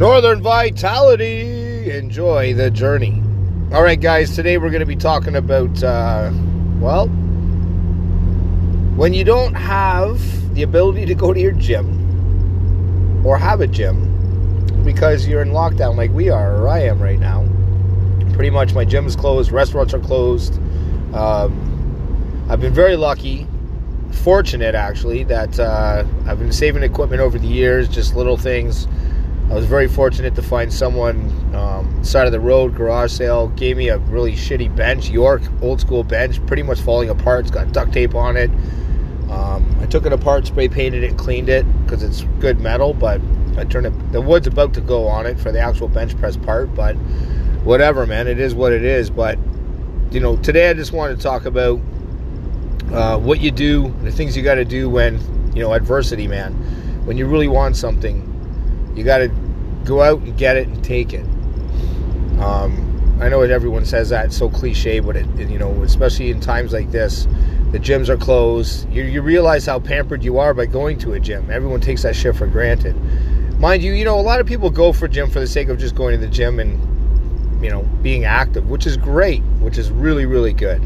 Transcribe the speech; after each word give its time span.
Northern 0.00 0.40
Vitality. 0.40 1.90
Enjoy 1.90 2.54
the 2.54 2.70
journey. 2.70 3.22
All 3.70 3.82
right, 3.82 4.00
guys, 4.00 4.34
today 4.34 4.56
we're 4.56 4.70
going 4.70 4.80
to 4.80 4.86
be 4.86 4.96
talking 4.96 5.36
about, 5.36 5.84
uh, 5.84 6.30
well, 6.78 7.06
when 8.96 9.12
you 9.12 9.24
don't 9.24 9.52
have 9.52 10.54
the 10.54 10.62
ability 10.62 11.04
to 11.04 11.14
go 11.14 11.34
to 11.34 11.38
your 11.38 11.52
gym 11.52 13.26
or 13.26 13.36
have 13.36 13.60
a 13.60 13.66
gym 13.66 14.84
because 14.84 15.28
you're 15.28 15.42
in 15.42 15.50
lockdown 15.50 15.96
like 15.96 16.10
we 16.12 16.30
are 16.30 16.56
or 16.56 16.66
I 16.66 16.78
am 16.78 16.98
right 16.98 17.18
now. 17.18 17.46
Pretty 18.32 18.48
much 18.48 18.72
my 18.72 18.86
gym 18.86 19.04
is 19.04 19.14
closed, 19.14 19.52
restaurants 19.52 19.92
are 19.92 20.00
closed. 20.00 20.54
Um, 21.12 22.46
I've 22.48 22.62
been 22.62 22.72
very 22.72 22.96
lucky, 22.96 23.46
fortunate 24.24 24.74
actually, 24.74 25.24
that 25.24 25.60
uh, 25.60 26.06
I've 26.24 26.38
been 26.38 26.52
saving 26.52 26.84
equipment 26.84 27.20
over 27.20 27.38
the 27.38 27.48
years, 27.48 27.86
just 27.86 28.16
little 28.16 28.38
things. 28.38 28.88
I 29.50 29.54
was 29.54 29.64
very 29.64 29.88
fortunate 29.88 30.36
to 30.36 30.42
find 30.42 30.72
someone 30.72 31.18
um, 31.56 32.04
side 32.04 32.26
of 32.26 32.32
the 32.32 32.38
road 32.38 32.76
garage 32.76 33.10
sale 33.10 33.48
gave 33.48 33.76
me 33.76 33.88
a 33.88 33.98
really 33.98 34.34
shitty 34.34 34.74
bench, 34.76 35.10
York 35.10 35.42
old 35.60 35.80
school 35.80 36.04
bench, 36.04 36.44
pretty 36.46 36.62
much 36.62 36.80
falling 36.80 37.10
apart. 37.10 37.40
It's 37.46 37.50
got 37.50 37.72
duct 37.72 37.92
tape 37.92 38.14
on 38.14 38.36
it. 38.36 38.48
Um, 39.28 39.76
I 39.80 39.86
took 39.86 40.06
it 40.06 40.12
apart, 40.12 40.46
spray 40.46 40.68
painted 40.68 41.02
it, 41.02 41.18
cleaned 41.18 41.48
it 41.48 41.66
because 41.82 42.04
it's 42.04 42.22
good 42.38 42.60
metal, 42.60 42.94
but 42.94 43.20
I 43.56 43.64
turned 43.64 43.86
it. 43.86 44.12
The 44.12 44.20
wood's 44.20 44.46
about 44.46 44.72
to 44.74 44.80
go 44.80 45.08
on 45.08 45.26
it 45.26 45.36
for 45.40 45.50
the 45.50 45.58
actual 45.58 45.88
bench 45.88 46.16
press 46.16 46.36
part, 46.36 46.72
but 46.72 46.94
whatever, 47.64 48.06
man. 48.06 48.28
It 48.28 48.38
is 48.38 48.54
what 48.54 48.72
it 48.72 48.84
is. 48.84 49.10
But 49.10 49.36
you 50.12 50.20
know, 50.20 50.36
today 50.36 50.70
I 50.70 50.74
just 50.74 50.92
wanted 50.92 51.16
to 51.16 51.22
talk 51.24 51.44
about 51.44 51.80
uh, 52.92 53.18
what 53.18 53.40
you 53.40 53.50
do, 53.50 53.92
the 54.02 54.12
things 54.12 54.36
you 54.36 54.44
got 54.44 54.54
to 54.54 54.64
do 54.64 54.88
when 54.88 55.18
you 55.56 55.60
know 55.60 55.72
adversity, 55.72 56.28
man. 56.28 56.54
When 57.04 57.18
you 57.18 57.26
really 57.26 57.48
want 57.48 57.76
something, 57.76 58.29
you 59.00 59.06
got 59.06 59.18
to 59.18 59.28
go 59.84 60.02
out 60.02 60.20
and 60.20 60.36
get 60.36 60.58
it 60.58 60.68
and 60.68 60.84
take 60.84 61.14
it. 61.14 61.24
Um, 62.38 63.18
I 63.18 63.30
know 63.30 63.40
everyone 63.40 63.86
says 63.86 64.10
that 64.10 64.26
it's 64.26 64.36
so 64.36 64.50
cliche, 64.50 65.00
but 65.00 65.16
it, 65.16 65.26
it, 65.40 65.48
you 65.48 65.58
know, 65.58 65.72
especially 65.82 66.30
in 66.30 66.38
times 66.38 66.74
like 66.74 66.90
this, 66.90 67.26
the 67.72 67.78
gyms 67.78 68.10
are 68.10 68.16
closed. 68.18 68.90
You, 68.90 69.04
you 69.04 69.22
realize 69.22 69.64
how 69.64 69.78
pampered 69.78 70.22
you 70.22 70.38
are 70.38 70.52
by 70.52 70.66
going 70.66 70.98
to 70.98 71.14
a 71.14 71.20
gym. 71.20 71.50
Everyone 71.50 71.80
takes 71.80 72.02
that 72.02 72.14
shit 72.14 72.36
for 72.36 72.46
granted. 72.46 72.94
Mind 73.58 73.82
you, 73.82 73.92
you 73.92 74.04
know, 74.04 74.18
a 74.18 74.22
lot 74.22 74.38
of 74.38 74.46
people 74.46 74.68
go 74.68 74.92
for 74.92 75.08
gym 75.08 75.30
for 75.30 75.40
the 75.40 75.46
sake 75.46 75.68
of 75.68 75.78
just 75.78 75.94
going 75.94 76.18
to 76.18 76.26
the 76.26 76.30
gym 76.30 76.60
and, 76.60 77.64
you 77.64 77.70
know, 77.70 77.82
being 78.02 78.24
active, 78.26 78.68
which 78.68 78.86
is 78.86 78.98
great, 78.98 79.40
which 79.60 79.78
is 79.78 79.90
really, 79.90 80.26
really 80.26 80.52
good. 80.52 80.82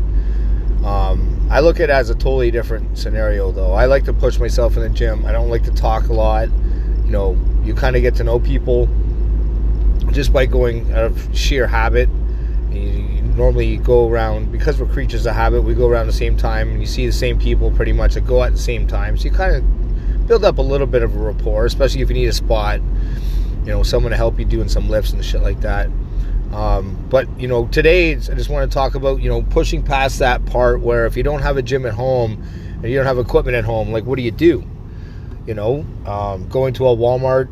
Um, 0.85 1.49
I 1.51 1.61
look 1.61 1.81
at 1.81 1.89
it 1.89 1.93
as 1.93 2.11
a 2.11 2.15
totally 2.15 2.51
different 2.53 2.97
scenario, 2.97 3.51
though. 3.51 3.73
I 3.73 3.87
like 3.87 4.05
to 4.05 4.13
push 4.13 4.39
myself 4.39 4.77
in 4.77 4.83
the 4.83 4.89
gym. 4.89 5.25
I 5.25 5.33
don't 5.33 5.51
like 5.51 5.65
to 5.65 5.73
talk 5.73 6.09
a 6.09 6.13
lot. 6.13 6.49
You 7.05 7.11
know, 7.11 7.39
you 7.65 7.75
kind 7.75 7.97
of 7.97 8.03
get 8.03 8.15
to 8.17 8.25
know 8.25 8.39
people 8.39 8.89
just 10.13 10.33
by 10.33 10.47
going 10.47 10.93
out 10.93 11.05
of 11.05 11.37
sheer 11.37 11.67
habit. 11.67 12.09
You, 12.71 13.15
normally 13.37 13.77
go 13.79 14.09
around 14.09 14.53
because 14.53 14.81
we're 14.81 14.87
creatures 14.87 15.27
of 15.27 15.35
habit. 15.35 15.63
We 15.63 15.75
go 15.75 15.89
around 15.89 16.07
the 16.07 16.13
same 16.13 16.37
time, 16.37 16.71
and 16.71 16.81
you 16.81 16.87
see 16.87 17.07
the 17.07 17.13
same 17.13 17.39
people 17.39 17.71
pretty 17.73 17.93
much 17.93 18.15
that 18.15 18.27
go 18.27 18.43
at 18.43 18.53
the 18.53 18.59
same 18.59 18.87
time. 18.87 19.17
So 19.17 19.25
you 19.25 19.31
kind 19.31 19.57
of 19.57 20.27
build 20.27 20.45
up 20.45 20.59
a 20.59 20.63
little 20.63 20.87
bit 20.87 21.03
of 21.03 21.15
a 21.15 21.19
rapport, 21.19 21.67
especially 21.67 22.01
if 22.01 22.09
you 22.09 22.15
need 22.15 22.27
a 22.27 22.33
spot. 22.33 22.81
You 23.65 23.71
know, 23.71 23.83
someone 23.83 24.11
to 24.11 24.17
help 24.17 24.39
you 24.39 24.45
doing 24.45 24.69
some 24.69 24.89
lifts 24.89 25.13
and 25.13 25.25
shit 25.25 25.43
like 25.43 25.61
that. 25.63 25.89
Um, 26.53 26.97
but 27.11 27.29
you 27.41 27.49
know, 27.49 27.67
today 27.67 28.13
I 28.13 28.17
just 28.17 28.51
want 28.51 28.71
to 28.71 28.75
talk 28.75 28.95
about 28.95 29.21
you 29.21 29.29
know 29.29 29.43
pushing 29.43 29.83
past 29.83 30.19
that 30.21 30.45
part 30.47 30.81
where 30.81 31.07
if 31.07 31.17
you 31.17 31.23
don't 31.23 31.41
have 31.41 31.57
a 31.57 31.63
gym 31.63 31.87
at 31.87 31.95
home 31.95 32.43
and 32.83 32.85
you 32.85 32.97
don't 32.97 33.07
have 33.07 33.19
equipment 33.19 33.57
at 33.57 33.65
home, 33.65 33.91
like 33.91 34.05
what 34.05 34.17
do 34.17 34.23
you 34.23 34.31
do? 34.31 34.65
You 35.47 35.55
know, 35.55 35.85
um, 36.07 36.49
going 36.49 36.75
to 36.75 36.87
a 36.87 36.97
Walmart 36.97 37.49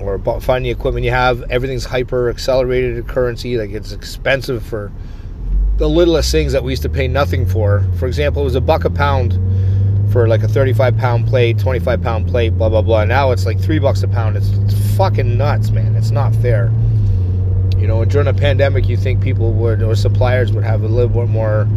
or 0.00 0.18
finding 0.40 0.64
the 0.64 0.78
equipment 0.78 1.04
you 1.04 1.10
have. 1.10 1.42
Everything's 1.50 1.84
hyper 1.84 2.28
accelerated 2.30 3.06
currency. 3.08 3.56
Like 3.56 3.70
it's 3.70 3.92
expensive 3.92 4.62
for 4.62 4.92
the 5.78 5.88
littlest 5.88 6.30
things 6.32 6.52
that 6.52 6.62
we 6.62 6.72
used 6.72 6.82
to 6.82 6.88
pay 6.88 7.08
nothing 7.08 7.46
for. 7.46 7.84
For 7.98 8.06
example, 8.06 8.42
it 8.42 8.46
was 8.46 8.54
a 8.54 8.60
buck 8.60 8.84
a 8.84 8.90
pound 8.90 9.38
for 10.12 10.26
like 10.26 10.42
a 10.42 10.48
35 10.48 10.96
pound 10.96 11.26
plate, 11.26 11.58
25 11.58 12.02
pound 12.02 12.28
plate, 12.28 12.50
blah 12.50 12.68
blah 12.68 12.82
blah. 12.82 13.04
Now 13.04 13.30
it's 13.30 13.46
like 13.46 13.60
three 13.60 13.78
bucks 13.78 14.02
a 14.02 14.08
pound. 14.08 14.36
It's, 14.36 14.50
it's 14.50 14.96
fucking 14.96 15.36
nuts, 15.36 15.70
man. 15.70 15.94
It's 15.96 16.10
not 16.10 16.34
fair. 16.36 16.72
You 17.76 17.86
know, 17.86 18.04
during 18.04 18.26
a 18.26 18.34
pandemic, 18.34 18.88
you 18.88 18.96
think 18.96 19.22
people 19.22 19.52
would 19.52 19.82
or 19.82 19.94
suppliers 19.94 20.52
would 20.52 20.64
have 20.64 20.82
a 20.82 20.88
little 20.88 21.08
bit 21.08 21.28
more 21.28 21.68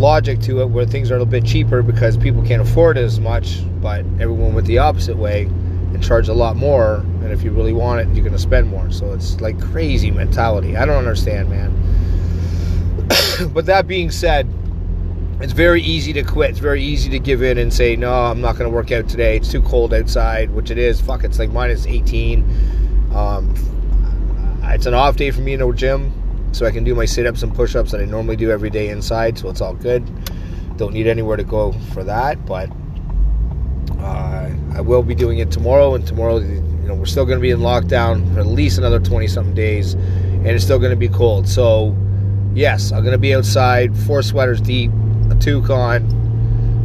logic 0.00 0.40
to 0.40 0.62
it, 0.62 0.70
where 0.70 0.86
things 0.86 1.10
are 1.10 1.14
a 1.14 1.18
little 1.18 1.30
bit 1.30 1.44
cheaper 1.44 1.82
because 1.82 2.16
people 2.16 2.42
can't 2.42 2.62
afford 2.62 2.96
it 2.96 3.04
as 3.04 3.20
much. 3.20 3.60
But 3.80 4.00
everyone 4.18 4.54
went 4.54 4.66
the 4.66 4.78
opposite 4.78 5.16
way 5.16 5.42
and 5.42 6.02
charge 6.02 6.28
a 6.28 6.34
lot 6.34 6.56
more. 6.56 6.96
And 6.96 7.30
if 7.30 7.42
you 7.42 7.52
really 7.52 7.72
want 7.72 8.00
it, 8.00 8.14
you're 8.14 8.24
going 8.24 8.32
to 8.32 8.38
spend 8.38 8.68
more. 8.68 8.90
So 8.90 9.12
it's 9.12 9.40
like 9.40 9.60
crazy 9.60 10.10
mentality. 10.10 10.76
I 10.76 10.84
don't 10.86 10.96
understand, 10.96 11.50
man. 11.50 11.70
but 13.52 13.66
that 13.66 13.86
being 13.86 14.10
said, 14.10 14.48
it's 15.40 15.52
very 15.52 15.82
easy 15.82 16.12
to 16.14 16.22
quit. 16.22 16.50
It's 16.50 16.58
very 16.58 16.82
easy 16.82 17.08
to 17.10 17.18
give 17.18 17.42
in 17.42 17.58
and 17.58 17.72
say, 17.72 17.96
no, 17.96 18.12
I'm 18.12 18.40
not 18.40 18.56
going 18.56 18.70
to 18.70 18.74
work 18.74 18.92
out 18.92 19.08
today. 19.08 19.36
It's 19.36 19.50
too 19.50 19.62
cold 19.62 19.94
outside, 19.94 20.50
which 20.50 20.70
it 20.70 20.78
is. 20.78 21.00
Fuck, 21.00 21.24
it's 21.24 21.38
like 21.38 21.50
minus 21.50 21.86
18. 21.86 23.10
Um, 23.14 23.54
it's 24.64 24.86
an 24.86 24.94
off 24.94 25.16
day 25.16 25.30
for 25.30 25.40
me 25.40 25.54
in 25.54 25.60
the 25.60 25.72
gym, 25.72 26.12
so 26.52 26.66
I 26.66 26.70
can 26.70 26.84
do 26.84 26.94
my 26.94 27.04
sit 27.04 27.26
ups 27.26 27.42
and 27.42 27.54
push 27.54 27.74
ups 27.76 27.92
that 27.92 28.00
I 28.00 28.04
normally 28.04 28.36
do 28.36 28.50
every 28.50 28.70
day 28.70 28.88
inside, 28.88 29.38
so 29.38 29.48
it's 29.48 29.60
all 29.60 29.74
good. 29.74 30.04
Don't 30.76 30.92
need 30.92 31.06
anywhere 31.06 31.36
to 31.36 31.44
go 31.44 31.72
for 31.92 32.04
that, 32.04 32.44
but 32.46 32.70
uh, 33.98 34.50
I 34.74 34.80
will 34.80 35.02
be 35.02 35.14
doing 35.14 35.38
it 35.38 35.50
tomorrow, 35.50 35.94
and 35.94 36.06
tomorrow, 36.06 36.38
you 36.38 36.60
know, 36.84 36.94
we're 36.94 37.06
still 37.06 37.26
going 37.26 37.38
to 37.38 37.42
be 37.42 37.50
in 37.50 37.58
lockdown 37.60 38.32
for 38.34 38.40
at 38.40 38.46
least 38.46 38.78
another 38.78 38.98
20 38.98 39.26
something 39.26 39.54
days, 39.54 39.94
and 39.94 40.48
it's 40.48 40.64
still 40.64 40.78
going 40.78 40.90
to 40.90 40.96
be 40.96 41.08
cold. 41.08 41.48
So, 41.48 41.96
yes, 42.54 42.92
I'm 42.92 43.02
going 43.02 43.12
to 43.12 43.18
be 43.18 43.34
outside, 43.34 43.96
four 43.96 44.22
sweaters 44.22 44.60
deep, 44.60 44.90
a 45.30 45.34
toucan. 45.34 46.04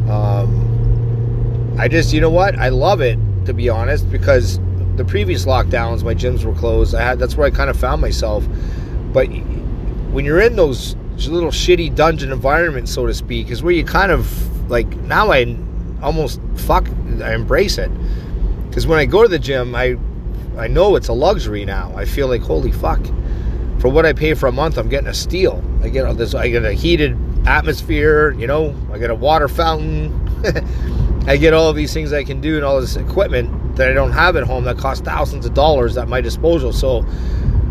Um, 0.09 1.75
I 1.79 1.87
just, 1.87 2.13
you 2.13 2.21
know 2.21 2.29
what? 2.29 2.57
I 2.57 2.69
love 2.69 3.01
it, 3.01 3.17
to 3.45 3.53
be 3.53 3.69
honest, 3.69 4.09
because 4.11 4.59
the 4.95 5.05
previous 5.05 5.45
lockdowns, 5.45 6.03
my 6.03 6.15
gyms 6.15 6.43
were 6.43 6.53
closed. 6.53 6.95
I 6.95 7.01
had 7.01 7.19
that's 7.19 7.35
where 7.35 7.47
I 7.47 7.51
kind 7.51 7.69
of 7.69 7.77
found 7.77 8.01
myself. 8.01 8.45
But 9.15 9.27
when 10.11 10.25
you're 10.25 10.41
in 10.41 10.57
those 10.57 10.97
little 11.29 11.49
shitty 11.49 11.95
dungeon 11.95 12.33
environments, 12.33 12.93
so 12.93 13.05
to 13.05 13.13
speak, 13.13 13.49
is 13.49 13.63
where 13.63 13.71
you 13.71 13.85
kind 13.85 14.11
of 14.11 14.69
like 14.69 14.93
now 15.03 15.31
I 15.31 15.57
almost 16.03 16.41
fuck 16.57 16.85
I 17.23 17.33
embrace 17.33 17.77
it 17.77 17.89
because 18.67 18.85
when 18.85 18.99
I 18.99 19.05
go 19.05 19.23
to 19.23 19.29
the 19.29 19.39
gym, 19.39 19.73
I 19.73 19.95
I 20.57 20.67
know 20.67 20.97
it's 20.97 21.07
a 21.07 21.13
luxury 21.13 21.63
now. 21.63 21.93
I 21.95 22.03
feel 22.03 22.27
like 22.27 22.41
holy 22.41 22.73
fuck, 22.73 22.99
for 23.79 23.87
what 23.87 24.05
I 24.05 24.11
pay 24.11 24.33
for 24.33 24.47
a 24.47 24.51
month, 24.51 24.77
I'm 24.77 24.89
getting 24.89 25.07
a 25.07 25.13
steal. 25.13 25.63
I 25.81 25.87
get 25.87 26.05
all 26.05 26.13
this, 26.13 26.35
I 26.35 26.49
get 26.49 26.65
a 26.65 26.73
heated 26.73 27.17
atmosphere. 27.47 28.31
You 28.31 28.47
know, 28.47 28.75
I 28.91 28.97
get 28.97 29.11
a 29.11 29.15
water 29.15 29.47
fountain. 29.47 30.11
I 31.25 31.37
get 31.37 31.53
all 31.53 31.71
these 31.71 31.93
things 31.93 32.11
I 32.11 32.25
can 32.25 32.41
do 32.41 32.57
and 32.57 32.65
all 32.65 32.81
this 32.81 32.97
equipment 32.97 33.77
that 33.77 33.89
I 33.89 33.93
don't 33.93 34.11
have 34.11 34.35
at 34.35 34.43
home 34.43 34.65
that 34.65 34.77
costs 34.77 35.05
thousands 35.05 35.45
of 35.45 35.53
dollars 35.53 35.95
at 35.95 36.09
my 36.09 36.19
disposal. 36.19 36.73
So 36.73 37.05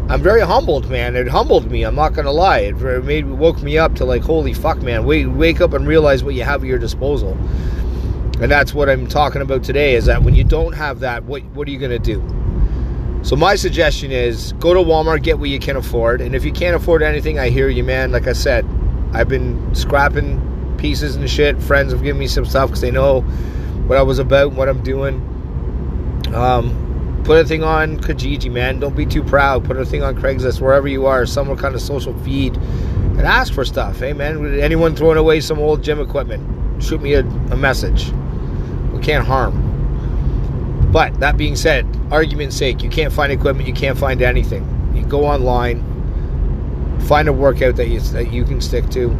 I'm 0.08 0.22
very 0.22 0.42
humbled, 0.42 0.90
man. 0.90 1.16
It 1.16 1.28
humbled 1.28 1.70
me. 1.70 1.82
I'm 1.82 1.94
not 1.94 2.12
gonna 2.12 2.30
lie. 2.30 2.58
It 2.58 3.04
made 3.04 3.26
woke 3.26 3.62
me 3.62 3.78
up 3.78 3.94
to 3.96 4.04
like, 4.04 4.22
holy 4.22 4.52
fuck, 4.52 4.82
man. 4.82 5.06
Wake 5.06 5.26
wake 5.30 5.60
up 5.62 5.72
and 5.72 5.86
realize 5.86 6.22
what 6.22 6.34
you 6.34 6.44
have 6.44 6.62
at 6.62 6.66
your 6.66 6.78
disposal. 6.78 7.32
And 8.40 8.50
that's 8.50 8.74
what 8.74 8.90
I'm 8.90 9.06
talking 9.06 9.40
about 9.40 9.64
today. 9.64 9.94
Is 9.94 10.04
that 10.06 10.22
when 10.22 10.34
you 10.34 10.44
don't 10.44 10.74
have 10.74 11.00
that, 11.00 11.24
what 11.24 11.42
what 11.46 11.66
are 11.66 11.70
you 11.70 11.78
gonna 11.78 11.98
do? 11.98 12.22
So 13.22 13.34
my 13.34 13.54
suggestion 13.54 14.12
is 14.12 14.52
go 14.54 14.74
to 14.74 14.80
Walmart, 14.80 15.22
get 15.22 15.38
what 15.38 15.48
you 15.48 15.58
can 15.58 15.76
afford, 15.76 16.20
and 16.20 16.34
if 16.34 16.44
you 16.44 16.52
can't 16.52 16.76
afford 16.76 17.02
anything, 17.02 17.38
I 17.38 17.48
hear 17.48 17.70
you, 17.70 17.82
man. 17.82 18.12
Like 18.12 18.26
I 18.26 18.34
said, 18.34 18.66
I've 19.14 19.28
been 19.28 19.74
scrapping 19.74 20.76
pieces 20.76 21.16
and 21.16 21.30
shit. 21.30 21.62
Friends 21.62 21.92
have 21.92 22.02
given 22.02 22.18
me 22.18 22.26
some 22.26 22.44
stuff 22.44 22.68
because 22.68 22.82
they 22.82 22.90
know 22.90 23.22
what 23.86 23.96
I 23.96 24.02
was 24.02 24.18
about, 24.18 24.52
what 24.52 24.68
I'm 24.68 24.82
doing. 24.82 25.14
Um, 26.34 26.93
put 27.24 27.38
a 27.38 27.44
thing 27.44 27.62
on 27.64 27.98
Kijiji, 27.98 28.50
man. 28.50 28.80
Don't 28.80 28.94
be 28.94 29.06
too 29.06 29.22
proud. 29.22 29.64
Put 29.64 29.76
a 29.76 29.84
thing 29.84 30.02
on 30.02 30.14
Craigslist, 30.16 30.60
wherever 30.60 30.86
you 30.86 31.06
are, 31.06 31.26
some 31.26 31.54
kind 31.56 31.74
of 31.74 31.80
social 31.80 32.16
feed, 32.20 32.56
and 32.56 33.22
ask 33.22 33.52
for 33.52 33.64
stuff. 33.64 33.98
Hey, 33.98 34.12
man, 34.12 34.60
anyone 34.60 34.94
throwing 34.94 35.18
away 35.18 35.40
some 35.40 35.58
old 35.58 35.82
gym 35.82 36.00
equipment? 36.00 36.82
Shoot 36.82 37.00
me 37.00 37.14
a, 37.14 37.20
a 37.20 37.56
message. 37.56 38.10
We 38.92 39.00
can't 39.00 39.26
harm. 39.26 39.62
But 40.92 41.18
that 41.20 41.36
being 41.36 41.56
said, 41.56 41.86
argument's 42.10 42.56
sake, 42.56 42.82
you 42.82 42.90
can't 42.90 43.12
find 43.12 43.32
equipment, 43.32 43.66
you 43.66 43.74
can't 43.74 43.98
find 43.98 44.22
anything. 44.22 44.92
You 44.94 45.04
go 45.04 45.24
online, 45.24 45.82
find 47.06 47.26
a 47.26 47.32
workout 47.32 47.76
that 47.76 47.88
you 47.88 48.00
that 48.00 48.32
you 48.32 48.44
can 48.44 48.60
stick 48.60 48.88
to 48.90 49.10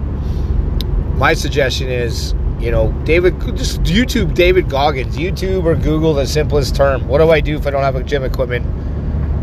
my 1.17 1.33
suggestion 1.33 1.89
is, 1.89 2.35
you 2.65 2.71
know, 2.71 2.91
David, 3.05 3.39
just 3.57 3.83
YouTube 3.83 4.35
David 4.35 4.71
Goggins, 4.71 5.19
YouTube 5.19 5.65
or 5.65 5.75
Google 5.75 6.15
the 6.15 6.27
simplest 6.27 6.75
term. 6.75 7.07
What 7.07 7.19
do 7.19 7.31
I 7.31 7.41
do 7.41 7.59
if 7.59 7.67
I 7.67 7.71
don't 7.71 7.83
have 7.83 7.95
a 7.95 8.03
gym 8.03 8.25
equipment? 8.25 8.65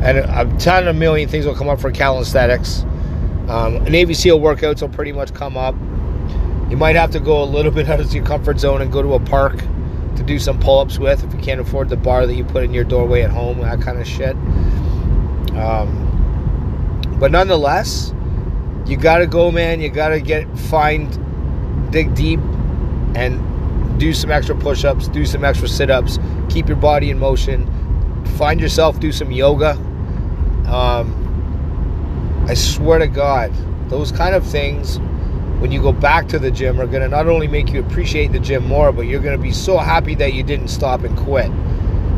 And 0.03 0.18
a 0.18 0.57
ton 0.57 0.88
of 0.88 0.95
million 0.95 1.29
things 1.29 1.45
will 1.45 1.53
come 1.53 1.69
up 1.69 1.79
for 1.79 1.91
calisthenics. 1.91 2.81
Um, 3.47 3.83
Navy 3.83 4.15
SEAL 4.15 4.39
workouts 4.39 4.81
will 4.81 4.89
pretty 4.89 5.12
much 5.12 5.35
come 5.35 5.56
up. 5.56 5.75
You 6.71 6.77
might 6.77 6.95
have 6.95 7.12
to 7.12 7.19
go 7.19 7.44
a 7.44 7.45
little 7.45 7.71
bit 7.71 7.88
out 7.88 8.00
of 8.00 8.12
your 8.12 8.25
comfort 8.25 8.59
zone 8.59 8.81
and 8.81 8.91
go 8.91 9.03
to 9.03 9.13
a 9.13 9.19
park 9.19 9.59
to 10.15 10.24
do 10.24 10.39
some 10.39 10.59
pull-ups 10.59 10.97
with 10.97 11.24
if 11.24 11.31
you 11.31 11.39
can't 11.39 11.62
afford 11.62 11.89
the 11.89 11.97
bar 11.97 12.25
that 12.25 12.33
you 12.33 12.44
put 12.44 12.63
in 12.63 12.74
your 12.74 12.83
doorway 12.83 13.21
at 13.21 13.29
home, 13.29 13.59
that 13.59 13.81
kind 13.81 14.00
of 14.00 14.07
shit. 14.07 14.35
Um, 15.56 16.07
but 17.19 17.31
nonetheless, 17.31 18.15
you 18.88 18.97
gotta 18.97 19.27
go, 19.27 19.51
man. 19.51 19.79
You 19.79 19.89
gotta 19.89 20.19
get 20.19 20.50
find, 20.57 21.91
dig 21.91 22.15
deep, 22.15 22.39
and 23.15 23.99
do 23.99 24.13
some 24.13 24.31
extra 24.31 24.55
push-ups, 24.55 25.07
do 25.09 25.25
some 25.25 25.43
extra 25.43 25.67
sit-ups, 25.67 26.19
keep 26.49 26.67
your 26.67 26.77
body 26.77 27.11
in 27.11 27.19
motion. 27.19 27.67
Find 28.37 28.59
yourself, 28.59 28.99
do 28.99 29.11
some 29.11 29.31
yoga. 29.31 29.71
Um, 30.67 32.45
I 32.47 32.53
swear 32.53 32.99
to 32.99 33.07
God, 33.07 33.51
those 33.89 34.11
kind 34.11 34.33
of 34.33 34.45
things 34.45 34.99
when 35.59 35.71
you 35.71 35.81
go 35.81 35.91
back 35.91 36.27
to 36.29 36.39
the 36.39 36.49
gym 36.49 36.81
are 36.81 36.87
going 36.87 37.03
to 37.03 37.07
not 37.07 37.27
only 37.27 37.47
make 37.47 37.69
you 37.71 37.79
appreciate 37.79 38.31
the 38.31 38.39
gym 38.39 38.65
more, 38.65 38.91
but 38.91 39.01
you're 39.01 39.19
going 39.19 39.37
to 39.37 39.41
be 39.41 39.51
so 39.51 39.77
happy 39.77 40.15
that 40.15 40.33
you 40.33 40.41
didn't 40.41 40.69
stop 40.69 41.03
and 41.03 41.15
quit 41.17 41.51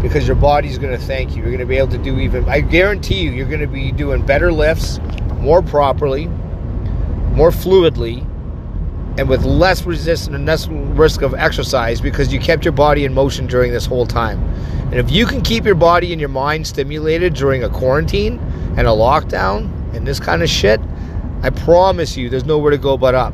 because 0.02 0.26
your 0.26 0.36
body's 0.36 0.78
going 0.78 0.98
to 0.98 1.06
thank 1.06 1.36
you. 1.36 1.42
You're 1.42 1.52
going 1.52 1.60
to 1.60 1.66
be 1.66 1.78
able 1.78 1.90
to 1.90 1.98
do 1.98 2.20
even, 2.20 2.48
I 2.48 2.62
guarantee 2.62 3.20
you, 3.20 3.32
you're 3.32 3.48
going 3.48 3.60
to 3.60 3.68
be 3.68 3.92
doing 3.92 4.26
better 4.26 4.52
lifts 4.52 5.00
more 5.40 5.62
properly, 5.62 6.28
more 7.36 7.52
fluidly, 7.52 8.26
and 9.18 9.30
with 9.30 9.44
less 9.44 9.84
resistance 9.84 10.36
and 10.36 10.46
less 10.46 10.68
risk 10.68 11.22
of 11.22 11.34
exercise 11.36 12.02
because 12.02 12.34
you 12.34 12.40
kept 12.40 12.66
your 12.66 12.72
body 12.72 13.06
in 13.06 13.14
motion 13.14 13.46
during 13.46 13.72
this 13.72 13.86
whole 13.86 14.06
time. 14.06 14.42
And 14.86 14.96
if 14.96 15.12
you 15.12 15.26
can 15.26 15.42
keep 15.42 15.66
your 15.66 15.76
body 15.76 16.12
and 16.12 16.20
your 16.20 16.30
mind 16.30 16.66
stimulated 16.66 17.34
during 17.34 17.64
a 17.64 17.70
quarantine 17.70 18.40
and 18.78 18.82
a 18.82 18.92
lockdown 18.92 19.72
and 19.96 20.06
this 20.06 20.20
kind 20.20 20.42
of 20.42 20.50
shit, 20.50 20.80
I 21.44 21.50
promise 21.50 22.18
you, 22.18 22.30
there's 22.30 22.46
nowhere 22.46 22.72
to 22.72 22.78
go 22.78 22.98
but 22.98 23.14
up. 23.16 23.34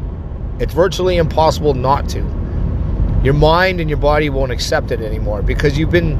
It's 0.60 0.74
virtually 0.74 1.18
impossible 1.18 1.74
not 1.74 2.10
to. 2.10 2.20
Your 3.24 3.34
mind 3.34 3.80
and 3.80 3.90
your 3.90 4.00
body 4.00 4.30
won't 4.30 4.52
accept 4.52 4.92
it 4.92 5.02
anymore 5.02 5.42
because 5.42 5.78
you've 5.78 5.92
been. 5.92 6.20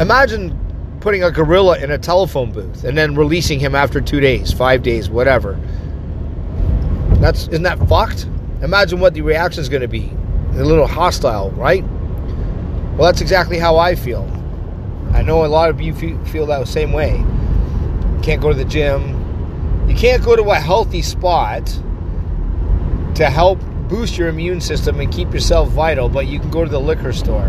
Imagine 0.00 0.56
putting 1.00 1.22
a 1.22 1.30
gorilla 1.30 1.78
in 1.78 1.92
a 1.92 1.98
telephone 1.98 2.52
booth 2.52 2.84
and 2.84 2.98
then 2.98 3.14
releasing 3.14 3.58
him 3.58 3.74
after 3.74 4.00
two 4.00 4.20
days, 4.20 4.52
five 4.52 4.82
days, 4.82 5.08
whatever. 5.08 5.58
That's 7.20 7.48
isn't 7.48 7.62
that 7.62 7.78
fucked? 7.88 8.28
Imagine 8.62 9.00
what 9.00 9.14
the 9.14 9.22
reaction 9.22 9.60
is 9.60 9.68
going 9.68 9.82
to 9.82 9.88
be. 9.88 10.10
A 10.52 10.64
little 10.64 10.86
hostile, 10.86 11.50
right? 11.52 11.84
Well, 12.96 13.02
that's 13.02 13.20
exactly 13.20 13.58
how 13.58 13.76
I 13.76 13.94
feel. 13.94 14.30
I 15.12 15.22
know 15.22 15.44
a 15.44 15.46
lot 15.46 15.70
of 15.70 15.80
you 15.80 15.94
feel 15.94 16.46
that 16.46 16.66
same 16.68 16.92
way. 16.92 17.24
can't 18.22 18.40
go 18.40 18.48
to 18.48 18.54
the 18.54 18.64
gym, 18.64 19.16
you 19.88 19.94
can't 19.94 20.24
go 20.24 20.34
to 20.34 20.42
a 20.50 20.56
healthy 20.56 21.02
spot 21.02 21.66
to 23.14 23.30
help 23.30 23.60
boost 23.88 24.18
your 24.18 24.28
immune 24.28 24.60
system 24.60 25.00
and 25.00 25.12
keep 25.12 25.32
yourself 25.32 25.68
vital, 25.70 26.08
but 26.08 26.26
you 26.26 26.40
can 26.40 26.50
go 26.50 26.64
to 26.64 26.70
the 26.70 26.80
liquor 26.80 27.12
store. 27.12 27.46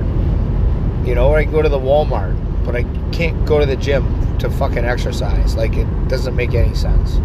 You 1.06 1.16
know, 1.16 1.30
or 1.30 1.38
I 1.38 1.44
can 1.44 1.52
go 1.52 1.62
to 1.62 1.70
the 1.70 1.80
Walmart, 1.80 2.36
but 2.66 2.76
I 2.76 2.84
can't 3.12 3.46
go 3.46 3.60
to 3.60 3.66
the 3.66 3.76
gym 3.76 4.38
to 4.40 4.50
fucking 4.50 4.86
exercise. 4.86 5.56
Like 5.56 5.74
it 5.76 5.88
doesn't 6.10 6.36
make 6.36 6.54
any 6.54 6.76
sense. 6.76 7.18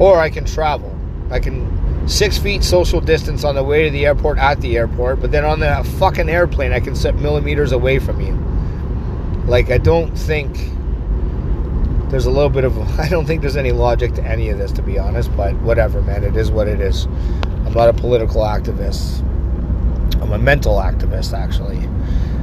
Or 0.00 0.18
I 0.18 0.30
can 0.30 0.44
travel. 0.44 0.96
I 1.30 1.38
can 1.38 1.68
six 2.06 2.38
feet 2.38 2.64
social 2.64 3.00
distance 3.00 3.44
on 3.44 3.54
the 3.54 3.62
way 3.62 3.84
to 3.84 3.90
the 3.90 4.06
airport 4.06 4.38
at 4.38 4.60
the 4.60 4.76
airport, 4.76 5.20
but 5.20 5.30
then 5.30 5.44
on 5.44 5.60
the 5.60 5.88
fucking 5.98 6.28
airplane 6.28 6.72
I 6.72 6.80
can 6.80 6.94
sit 6.94 7.14
millimeters 7.16 7.72
away 7.72 7.98
from 7.98 8.20
you. 8.20 8.34
Like 9.46 9.70
I 9.70 9.78
don't 9.78 10.16
think 10.16 10.56
there's 12.10 12.26
a 12.26 12.30
little 12.30 12.50
bit 12.50 12.64
of 12.64 12.76
I 13.00 13.08
don't 13.08 13.26
think 13.26 13.40
there's 13.40 13.56
any 13.56 13.72
logic 13.72 14.14
to 14.14 14.24
any 14.24 14.48
of 14.48 14.58
this 14.58 14.72
to 14.72 14.82
be 14.82 14.98
honest, 14.98 15.34
but 15.36 15.54
whatever, 15.62 16.02
man. 16.02 16.24
It 16.24 16.36
is 16.36 16.50
what 16.50 16.68
it 16.68 16.80
is. 16.80 17.06
I'm 17.64 17.72
not 17.72 17.88
a 17.88 17.92
political 17.92 18.42
activist. 18.42 19.20
I'm 20.20 20.32
a 20.32 20.38
mental 20.38 20.76
activist, 20.76 21.36
actually. 21.36 21.78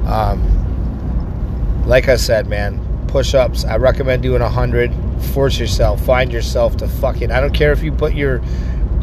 Um, 0.05 1.85
like 1.85 2.07
I 2.07 2.15
said, 2.15 2.47
man, 2.47 2.79
push-ups. 3.07 3.65
I 3.65 3.77
recommend 3.77 4.23
doing 4.23 4.41
a 4.41 4.49
hundred. 4.49 4.93
Force 5.33 5.59
yourself. 5.59 6.01
Find 6.05 6.31
yourself 6.31 6.77
to 6.77 6.87
fucking. 6.87 7.31
I 7.31 7.39
don't 7.41 7.53
care 7.53 7.71
if 7.71 7.83
you 7.83 7.91
put 7.91 8.13
your 8.13 8.41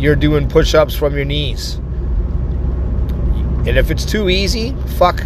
you're 0.04 0.16
doing 0.16 0.48
push-ups 0.48 0.94
from 0.94 1.16
your 1.16 1.24
knees. 1.24 1.74
And 3.66 3.78
if 3.78 3.90
it's 3.90 4.04
too 4.04 4.28
easy, 4.28 4.76
fuck, 4.98 5.22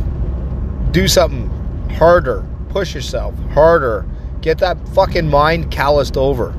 do 0.92 1.08
something 1.08 1.48
harder. 1.90 2.46
Push 2.70 2.94
yourself 2.94 3.34
harder 3.50 4.06
Get 4.40 4.58
that 4.58 4.78
fucking 4.90 5.28
mind 5.28 5.70
calloused 5.70 6.16
over. 6.16 6.54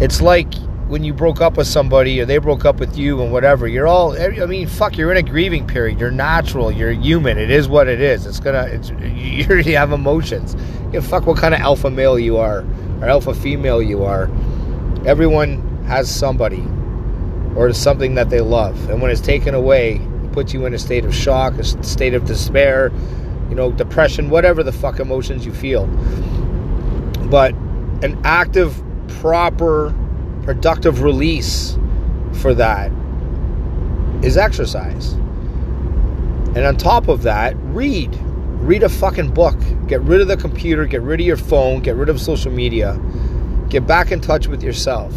It's 0.00 0.20
like 0.20 0.52
when 0.88 1.04
you 1.04 1.14
broke 1.14 1.40
up 1.40 1.56
with 1.56 1.66
somebody 1.66 2.20
or 2.20 2.26
they 2.26 2.38
broke 2.38 2.64
up 2.64 2.80
with 2.80 2.98
you 2.98 3.22
and 3.22 3.32
whatever. 3.32 3.66
You're 3.66 3.86
all, 3.86 4.20
I 4.20 4.46
mean, 4.46 4.66
fuck, 4.66 4.98
you're 4.98 5.10
in 5.10 5.16
a 5.16 5.22
grieving 5.22 5.66
period. 5.66 5.98
You're 5.98 6.10
natural. 6.10 6.70
You're 6.70 6.92
human. 6.92 7.38
It 7.38 7.50
is 7.50 7.68
what 7.68 7.88
it 7.88 8.00
is. 8.00 8.26
It's 8.26 8.40
gonna, 8.40 8.64
it's, 8.64 8.90
you 9.00 9.46
already 9.46 9.72
have 9.72 9.92
emotions. 9.92 10.54
You 10.92 11.00
fuck 11.00 11.26
what 11.26 11.38
kind 11.38 11.54
of 11.54 11.60
alpha 11.60 11.90
male 11.90 12.18
you 12.18 12.36
are 12.36 12.64
or 13.00 13.08
alpha 13.08 13.32
female 13.34 13.80
you 13.80 14.04
are. 14.04 14.24
Everyone 15.06 15.66
has 15.86 16.14
somebody 16.14 16.62
or 17.56 17.72
something 17.72 18.14
that 18.14 18.30
they 18.30 18.40
love. 18.40 18.88
And 18.90 19.02
when 19.02 19.10
it's 19.10 19.20
taken 19.20 19.54
away, 19.54 19.96
it 19.96 20.32
puts 20.32 20.52
you 20.52 20.66
in 20.66 20.74
a 20.74 20.78
state 20.78 21.04
of 21.04 21.14
shock, 21.14 21.54
a 21.54 21.64
state 21.64 22.14
of 22.14 22.24
despair, 22.24 22.92
you 23.48 23.54
know, 23.54 23.72
depression, 23.72 24.30
whatever 24.30 24.62
the 24.62 24.72
fuck 24.72 25.00
emotions 25.00 25.44
you 25.44 25.52
feel. 25.52 25.86
But 27.30 27.54
an 28.02 28.20
active, 28.24 28.80
proper, 29.20 29.94
productive 30.44 31.02
release 31.02 31.76
for 32.34 32.54
that 32.54 32.90
is 34.22 34.36
exercise. 34.36 35.12
And 35.12 36.58
on 36.58 36.76
top 36.76 37.08
of 37.08 37.22
that, 37.22 37.54
read. 37.58 38.16
Read 38.60 38.82
a 38.82 38.88
fucking 38.88 39.32
book. 39.32 39.58
Get 39.86 40.00
rid 40.02 40.20
of 40.20 40.28
the 40.28 40.36
computer, 40.36 40.84
get 40.86 41.02
rid 41.02 41.20
of 41.20 41.26
your 41.26 41.36
phone, 41.36 41.80
get 41.80 41.96
rid 41.96 42.08
of 42.08 42.20
social 42.20 42.52
media. 42.52 43.00
Get 43.68 43.86
back 43.86 44.10
in 44.10 44.20
touch 44.20 44.48
with 44.48 44.62
yourself. 44.62 45.14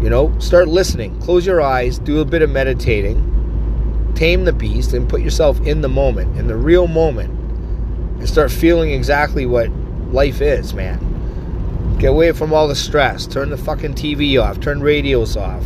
You 0.00 0.08
know, 0.08 0.34
start 0.38 0.68
listening. 0.68 1.20
Close 1.20 1.44
your 1.44 1.60
eyes, 1.60 1.98
do 1.98 2.20
a 2.20 2.24
bit 2.24 2.40
of 2.40 2.48
meditating, 2.48 4.12
tame 4.14 4.46
the 4.46 4.52
beast, 4.52 4.94
and 4.94 5.06
put 5.06 5.20
yourself 5.20 5.60
in 5.60 5.82
the 5.82 5.90
moment, 5.90 6.38
in 6.38 6.46
the 6.46 6.56
real 6.56 6.86
moment, 6.86 7.30
and 8.18 8.26
start 8.26 8.50
feeling 8.50 8.92
exactly 8.92 9.44
what 9.44 9.68
life 10.10 10.40
is, 10.40 10.72
man. 10.72 11.98
Get 11.98 12.08
away 12.08 12.32
from 12.32 12.54
all 12.54 12.66
the 12.66 12.74
stress. 12.74 13.26
Turn 13.26 13.50
the 13.50 13.58
fucking 13.58 13.92
TV 13.92 14.42
off. 14.42 14.58
Turn 14.60 14.80
radios 14.80 15.36
off. 15.36 15.62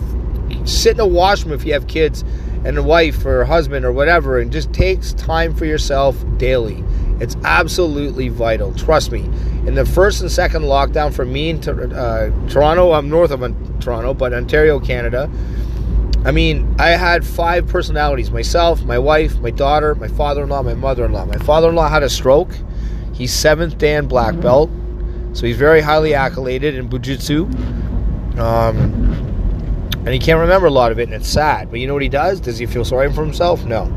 Sit 0.64 0.94
in 0.94 1.00
a 1.00 1.06
washroom 1.06 1.54
if 1.54 1.64
you 1.64 1.72
have 1.72 1.86
kids 1.86 2.24
and 2.64 2.76
a 2.76 2.82
wife 2.82 3.24
or 3.24 3.42
a 3.42 3.46
husband 3.46 3.84
or 3.84 3.92
whatever, 3.92 4.40
and 4.40 4.50
just 4.50 4.72
takes 4.72 5.12
time 5.12 5.54
for 5.54 5.64
yourself 5.64 6.16
daily. 6.38 6.82
It's 7.20 7.36
absolutely 7.44 8.30
vital. 8.30 8.74
Trust 8.74 9.12
me. 9.12 9.30
In 9.66 9.74
the 9.74 9.86
first 9.86 10.20
and 10.20 10.30
second 10.30 10.62
lockdown 10.62 11.12
for 11.12 11.24
me 11.24 11.50
in 11.50 11.58
uh, 11.68 12.48
Toronto, 12.48 12.92
I'm 12.92 13.08
north 13.08 13.30
of 13.30 13.40
Toronto, 13.80 14.14
but 14.14 14.32
Ontario, 14.32 14.78
Canada. 14.78 15.30
I 16.24 16.30
mean, 16.30 16.74
I 16.78 16.90
had 16.90 17.24
five 17.24 17.66
personalities 17.66 18.30
myself, 18.30 18.82
my 18.82 18.98
wife, 18.98 19.38
my 19.40 19.50
daughter, 19.50 19.94
my 19.94 20.08
father 20.08 20.42
in 20.42 20.48
law, 20.48 20.62
my 20.62 20.74
mother 20.74 21.04
in 21.04 21.12
law. 21.12 21.24
My 21.26 21.38
father 21.38 21.68
in 21.68 21.74
law 21.74 21.88
had 21.88 22.02
a 22.02 22.08
stroke 22.08 22.50
He's 23.14 23.32
seventh 23.32 23.78
Dan 23.78 24.06
black 24.06 24.38
belt, 24.40 24.68
so 25.34 25.46
he's 25.46 25.56
very 25.56 25.80
highly 25.80 26.14
accoladed 26.14 26.74
in 26.74 26.88
Bujutsu. 26.88 27.44
Um, 28.38 28.92
and 30.04 30.08
he 30.08 30.18
can't 30.18 30.40
remember 30.40 30.66
a 30.66 30.70
lot 30.70 30.90
of 30.90 30.98
it, 30.98 31.04
and 31.04 31.14
it's 31.14 31.28
sad. 31.28 31.70
But 31.70 31.78
you 31.78 31.86
know 31.86 31.92
what 31.92 32.02
he 32.02 32.08
does? 32.08 32.40
Does 32.40 32.58
he 32.58 32.66
feel 32.66 32.84
sorry 32.84 33.10
for 33.12 33.24
himself? 33.24 33.64
No. 33.64 33.92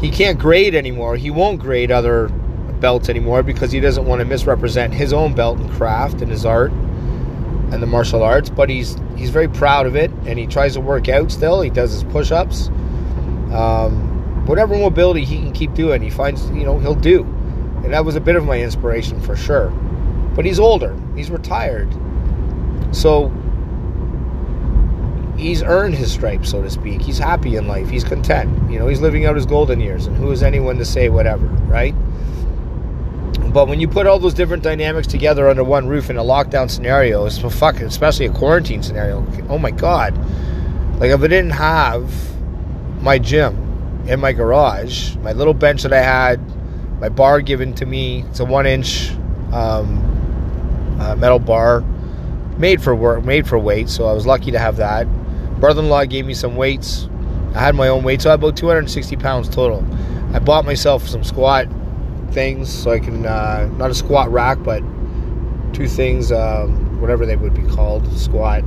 He 0.00 0.10
can't 0.10 0.38
grade 0.38 0.76
anymore. 0.76 1.16
He 1.16 1.30
won't 1.30 1.60
grade 1.60 1.90
other 1.90 2.30
belts 2.80 3.08
anymore 3.08 3.42
because 3.42 3.72
he 3.72 3.80
doesn't 3.80 4.06
want 4.06 4.20
to 4.20 4.24
misrepresent 4.24 4.94
his 4.94 5.12
own 5.12 5.34
belt 5.34 5.58
and 5.58 5.70
craft 5.70 6.22
and 6.22 6.30
his 6.30 6.44
art 6.44 6.72
and 6.72 7.82
the 7.82 7.86
martial 7.86 8.22
arts. 8.22 8.50
But 8.50 8.70
he's 8.70 8.96
he's 9.16 9.30
very 9.30 9.48
proud 9.48 9.86
of 9.86 9.96
it, 9.96 10.10
and 10.26 10.38
he 10.38 10.46
tries 10.46 10.74
to 10.74 10.80
work 10.80 11.08
out 11.08 11.30
still. 11.30 11.60
He 11.60 11.70
does 11.70 11.92
his 11.92 12.04
push-ups. 12.04 12.68
Um, 13.52 14.46
whatever 14.46 14.76
mobility 14.76 15.24
he 15.24 15.36
can 15.36 15.52
keep 15.52 15.74
doing, 15.74 16.02
he 16.02 16.10
finds 16.10 16.48
you 16.50 16.64
know 16.64 16.78
he'll 16.78 16.94
do. 16.94 17.24
And 17.84 17.92
that 17.92 18.04
was 18.04 18.16
a 18.16 18.20
bit 18.20 18.36
of 18.36 18.44
my 18.44 18.60
inspiration 18.60 19.20
for 19.20 19.36
sure. 19.36 19.70
But 20.34 20.44
he's 20.44 20.60
older, 20.60 20.96
he's 21.14 21.30
retired. 21.30 21.88
So 22.92 23.32
he's 25.36 25.62
earned 25.62 25.94
his 25.94 26.12
stripes, 26.12 26.50
so 26.50 26.62
to 26.62 26.70
speak. 26.70 27.00
He's 27.00 27.18
happy 27.18 27.56
in 27.56 27.68
life, 27.68 27.88
he's 27.88 28.04
content. 28.04 28.70
You 28.70 28.78
know, 28.78 28.88
he's 28.88 29.00
living 29.00 29.24
out 29.24 29.36
his 29.36 29.46
golden 29.46 29.80
years. 29.80 30.06
And 30.06 30.16
who 30.16 30.30
is 30.30 30.42
anyone 30.42 30.76
to 30.78 30.84
say 30.84 31.08
whatever, 31.08 31.46
right? 31.46 31.94
But 33.58 33.66
when 33.66 33.80
you 33.80 33.88
put 33.88 34.06
all 34.06 34.20
those 34.20 34.34
different 34.34 34.62
dynamics 34.62 35.08
together 35.08 35.48
under 35.48 35.64
one 35.64 35.88
roof 35.88 36.10
in 36.10 36.16
a 36.16 36.22
lockdown 36.22 36.70
scenario, 36.70 37.24
especially 37.26 38.26
a 38.26 38.32
quarantine 38.32 38.84
scenario, 38.84 39.26
oh 39.48 39.58
my 39.58 39.72
God. 39.72 40.16
Like 41.00 41.10
if 41.10 41.20
I 41.20 41.26
didn't 41.26 41.50
have 41.50 42.08
my 43.02 43.18
gym 43.18 44.04
in 44.06 44.20
my 44.20 44.32
garage, 44.32 45.16
my 45.16 45.32
little 45.32 45.54
bench 45.54 45.82
that 45.82 45.92
I 45.92 46.00
had 46.00 46.38
my 47.00 47.08
bar 47.08 47.40
given 47.40 47.74
to 47.74 47.84
me. 47.84 48.22
It's 48.28 48.38
a 48.38 48.44
one 48.44 48.64
inch 48.64 49.10
um, 49.52 50.96
uh, 51.00 51.16
metal 51.16 51.40
bar, 51.40 51.80
made 52.58 52.80
for 52.80 52.94
work, 52.94 53.24
made 53.24 53.48
for 53.48 53.58
weight. 53.58 53.88
So 53.88 54.06
I 54.06 54.12
was 54.12 54.24
lucky 54.24 54.52
to 54.52 54.58
have 54.60 54.76
that. 54.76 55.08
Brother-in-law 55.58 56.04
gave 56.04 56.26
me 56.26 56.34
some 56.34 56.54
weights. 56.54 57.08
I 57.56 57.58
had 57.58 57.74
my 57.74 57.88
own 57.88 58.04
weight, 58.04 58.22
so 58.22 58.30
I 58.30 58.34
had 58.34 58.38
about 58.38 58.56
260 58.56 59.16
pounds 59.16 59.48
total. 59.48 59.84
I 60.32 60.38
bought 60.38 60.64
myself 60.64 61.08
some 61.08 61.24
squat 61.24 61.66
things 62.32 62.72
so 62.72 62.90
I 62.90 62.98
can 62.98 63.26
uh, 63.26 63.68
not 63.76 63.90
a 63.90 63.94
squat 63.94 64.30
rack, 64.30 64.58
but 64.62 64.82
two 65.72 65.88
things, 65.88 66.32
um, 66.32 67.00
whatever 67.00 67.26
they 67.26 67.36
would 67.36 67.54
be 67.54 67.62
called, 67.74 68.10
squat 68.18 68.62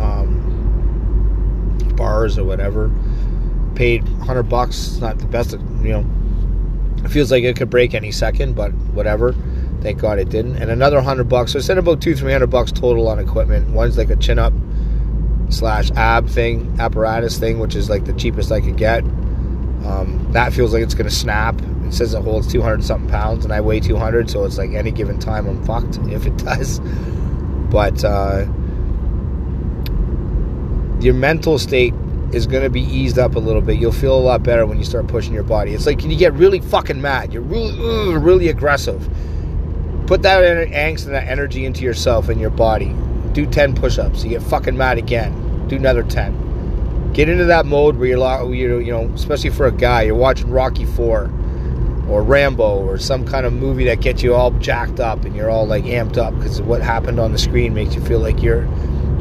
um, 0.00 1.76
bars 1.96 2.38
or 2.38 2.44
whatever. 2.44 2.90
Paid 3.74 4.08
100 4.08 4.44
bucks. 4.44 4.88
it's 4.88 4.98
Not 4.98 5.18
the 5.18 5.26
best, 5.26 5.52
you 5.52 5.92
know. 5.92 6.06
It 7.04 7.08
feels 7.10 7.30
like 7.30 7.44
it 7.44 7.56
could 7.56 7.70
break 7.70 7.94
any 7.94 8.10
second, 8.10 8.56
but 8.56 8.72
whatever. 8.92 9.34
Thank 9.82 10.00
God 10.00 10.18
it 10.18 10.28
didn't. 10.28 10.56
And 10.56 10.70
another 10.70 10.96
100 10.96 11.28
bucks. 11.28 11.52
So 11.52 11.60
I 11.60 11.62
spent 11.62 11.78
about 11.78 12.00
two, 12.00 12.16
300 12.16 12.48
bucks 12.48 12.72
total 12.72 13.06
on 13.08 13.18
equipment. 13.20 13.70
One's 13.70 13.96
like 13.96 14.10
a 14.10 14.16
chin 14.16 14.38
up 14.38 14.52
slash 15.50 15.90
ab 15.92 16.28
thing, 16.28 16.76
apparatus 16.80 17.38
thing, 17.38 17.58
which 17.60 17.76
is 17.76 17.88
like 17.88 18.04
the 18.04 18.12
cheapest 18.14 18.50
I 18.50 18.60
could 18.60 18.76
get. 18.76 19.04
Um, 19.84 20.26
that 20.32 20.52
feels 20.52 20.72
like 20.72 20.82
it's 20.82 20.94
going 20.94 21.08
to 21.08 21.14
snap. 21.14 21.60
Says 21.90 22.14
it 22.14 22.22
holds 22.22 22.50
200 22.52 22.84
something 22.84 23.10
pounds, 23.10 23.44
and 23.44 23.52
I 23.52 23.60
weigh 23.60 23.80
200, 23.80 24.30
so 24.30 24.44
it's 24.44 24.58
like 24.58 24.72
any 24.72 24.90
given 24.90 25.18
time 25.18 25.46
I'm 25.46 25.64
fucked 25.64 25.98
if 26.08 26.26
it 26.26 26.36
does. 26.36 26.80
But 27.70 28.04
uh, 28.04 28.46
your 31.00 31.14
mental 31.14 31.58
state 31.58 31.94
is 32.32 32.46
going 32.46 32.62
to 32.62 32.70
be 32.70 32.82
eased 32.82 33.18
up 33.18 33.36
a 33.36 33.38
little 33.38 33.62
bit. 33.62 33.78
You'll 33.78 33.92
feel 33.92 34.16
a 34.16 34.20
lot 34.20 34.42
better 34.42 34.66
when 34.66 34.78
you 34.78 34.84
start 34.84 35.06
pushing 35.06 35.32
your 35.32 35.44
body. 35.44 35.72
It's 35.72 35.86
like 35.86 36.02
you 36.02 36.16
get 36.16 36.32
really 36.34 36.60
fucking 36.60 37.00
mad. 37.00 37.32
You're 37.32 37.42
really, 37.42 38.16
really 38.16 38.48
aggressive. 38.48 39.08
Put 40.06 40.22
that 40.22 40.42
angst 40.68 41.06
and 41.06 41.14
that 41.14 41.28
energy 41.28 41.64
into 41.64 41.84
yourself 41.84 42.28
and 42.28 42.40
your 42.40 42.50
body. 42.50 42.94
Do 43.32 43.46
10 43.46 43.74
push 43.74 43.98
ups. 43.98 44.24
You 44.24 44.30
get 44.30 44.42
fucking 44.42 44.76
mad 44.76 44.98
again. 44.98 45.68
Do 45.68 45.76
another 45.76 46.02
10. 46.02 47.12
Get 47.12 47.28
into 47.28 47.44
that 47.46 47.66
mode 47.66 47.96
where 47.96 48.08
you're, 48.08 48.54
you're, 48.54 48.80
you 48.80 48.92
know, 48.92 49.10
especially 49.14 49.50
for 49.50 49.66
a 49.66 49.72
guy, 49.72 50.02
you're 50.02 50.14
watching 50.14 50.50
Rocky 50.50 50.84
4 50.84 51.30
or 52.08 52.22
Rambo 52.22 52.78
or 52.78 52.98
some 52.98 53.26
kind 53.26 53.44
of 53.44 53.52
movie 53.52 53.84
that 53.84 54.00
gets 54.00 54.22
you 54.22 54.34
all 54.34 54.50
jacked 54.52 54.98
up 54.98 55.24
and 55.24 55.36
you're 55.36 55.50
all 55.50 55.66
like 55.66 55.84
amped 55.84 56.16
up 56.16 56.34
because 56.36 56.60
what 56.62 56.80
happened 56.80 57.20
on 57.20 57.32
the 57.32 57.38
screen 57.38 57.74
makes 57.74 57.94
you 57.94 58.00
feel 58.02 58.20
like 58.20 58.42
you're, 58.42 58.66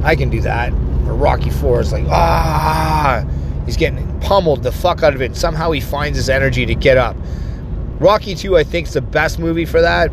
I 0.03 0.15
can 0.15 0.29
do 0.29 0.41
that. 0.41 0.71
Or 0.71 1.13
Rocky 1.13 1.49
4 1.49 1.81
is 1.81 1.91
like, 1.91 2.05
ah, 2.07 3.25
he's 3.65 3.77
getting 3.77 4.19
pummeled 4.21 4.63
the 4.63 4.71
fuck 4.71 5.03
out 5.03 5.13
of 5.13 5.21
it. 5.21 5.35
Somehow 5.35 5.71
he 5.71 5.81
finds 5.81 6.17
his 6.17 6.29
energy 6.29 6.65
to 6.65 6.75
get 6.75 6.97
up. 6.97 7.15
Rocky 7.99 8.35
2, 8.35 8.57
I 8.57 8.63
think, 8.63 8.87
is 8.87 8.93
the 8.93 9.01
best 9.01 9.39
movie 9.39 9.65
for 9.65 9.81
that, 9.81 10.11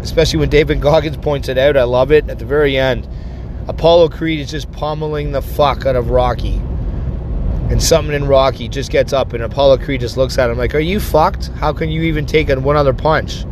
especially 0.00 0.40
when 0.40 0.48
David 0.48 0.80
Goggins 0.80 1.16
points 1.18 1.48
it 1.48 1.58
out. 1.58 1.76
I 1.76 1.84
love 1.84 2.10
it. 2.10 2.28
At 2.28 2.38
the 2.38 2.44
very 2.44 2.76
end, 2.76 3.08
Apollo 3.68 4.08
Creed 4.10 4.40
is 4.40 4.50
just 4.50 4.70
pummeling 4.72 5.32
the 5.32 5.42
fuck 5.42 5.86
out 5.86 5.96
of 5.96 6.10
Rocky 6.10 6.60
and 7.70 7.82
something 7.82 8.14
in 8.14 8.26
Rocky 8.26 8.68
just 8.68 8.90
gets 8.90 9.12
up, 9.12 9.32
and 9.32 9.42
Apollo 9.42 9.78
Creed 9.78 10.00
just 10.00 10.16
looks 10.16 10.38
at 10.38 10.50
him 10.50 10.58
like, 10.58 10.74
"Are 10.74 10.80
you 10.80 11.00
fucked? 11.00 11.48
How 11.56 11.72
can 11.72 11.90
you 11.90 12.02
even 12.02 12.26
take 12.26 12.48
one 12.48 12.76
other 12.76 12.92
punch?" 12.92 13.44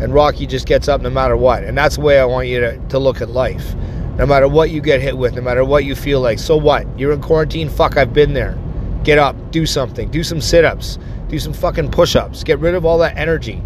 And 0.00 0.12
Rocky 0.12 0.46
just 0.46 0.66
gets 0.66 0.88
up 0.88 1.00
no 1.00 1.10
matter 1.10 1.36
what, 1.36 1.62
and 1.62 1.76
that's 1.78 1.96
the 1.96 2.00
way 2.00 2.18
I 2.18 2.24
want 2.24 2.48
you 2.48 2.60
to, 2.60 2.78
to 2.88 2.98
look 2.98 3.20
at 3.20 3.30
life. 3.30 3.74
No 4.18 4.26
matter 4.26 4.48
what 4.48 4.70
you 4.70 4.80
get 4.80 5.00
hit 5.00 5.16
with, 5.16 5.36
no 5.36 5.42
matter 5.42 5.64
what 5.64 5.84
you 5.84 5.94
feel 5.94 6.20
like, 6.20 6.38
so 6.38 6.56
what? 6.56 6.86
You're 6.98 7.12
in 7.12 7.20
quarantine. 7.20 7.68
Fuck, 7.68 7.96
I've 7.96 8.12
been 8.12 8.34
there. 8.34 8.58
Get 9.04 9.18
up, 9.18 9.36
do 9.50 9.64
something, 9.64 10.10
do 10.10 10.22
some 10.22 10.40
sit-ups, 10.40 10.98
do 11.28 11.38
some 11.38 11.52
fucking 11.52 11.90
push-ups. 11.90 12.44
Get 12.44 12.58
rid 12.58 12.74
of 12.74 12.84
all 12.84 12.98
that 12.98 13.16
energy. 13.16 13.62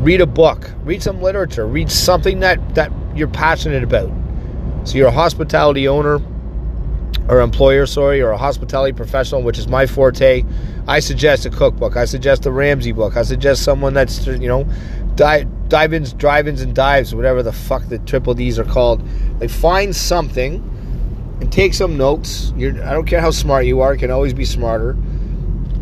Read 0.00 0.20
a 0.20 0.26
book, 0.26 0.70
read 0.84 1.02
some 1.02 1.22
literature, 1.22 1.66
read 1.66 1.90
something 1.90 2.40
that 2.40 2.74
that 2.74 2.92
you're 3.14 3.28
passionate 3.28 3.82
about. 3.82 4.12
So 4.84 4.98
you're 4.98 5.08
a 5.08 5.12
hospitality 5.12 5.88
owner 5.88 6.20
or 7.28 7.40
employer, 7.40 7.86
sorry, 7.86 8.22
or 8.22 8.30
a 8.30 8.38
hospitality 8.38 8.92
professional, 8.92 9.42
which 9.42 9.58
is 9.58 9.68
my 9.68 9.86
forte, 9.86 10.44
I 10.86 11.00
suggest 11.00 11.46
a 11.46 11.50
cookbook. 11.50 11.96
I 11.96 12.04
suggest 12.04 12.42
the 12.42 12.52
Ramsay 12.52 12.92
book. 12.92 13.16
I 13.16 13.22
suggest 13.22 13.64
someone 13.64 13.94
that's, 13.94 14.26
you 14.26 14.48
know, 14.48 14.66
dive, 15.16 15.48
dive 15.68 15.92
ins, 15.92 16.12
drive 16.12 16.46
ins, 16.46 16.62
and 16.62 16.74
dives, 16.74 17.14
whatever 17.14 17.42
the 17.42 17.52
fuck 17.52 17.88
the 17.88 17.98
triple 18.00 18.34
D's 18.34 18.58
are 18.58 18.64
called. 18.64 19.02
Like, 19.40 19.50
find 19.50 19.94
something 19.94 20.72
and 21.40 21.52
take 21.52 21.74
some 21.74 21.96
notes. 21.96 22.52
You're, 22.56 22.82
I 22.84 22.92
don't 22.92 23.06
care 23.06 23.20
how 23.20 23.32
smart 23.32 23.66
you 23.66 23.80
are, 23.80 23.94
you 23.94 23.98
can 23.98 24.10
always 24.10 24.32
be 24.32 24.44
smarter. 24.44 24.96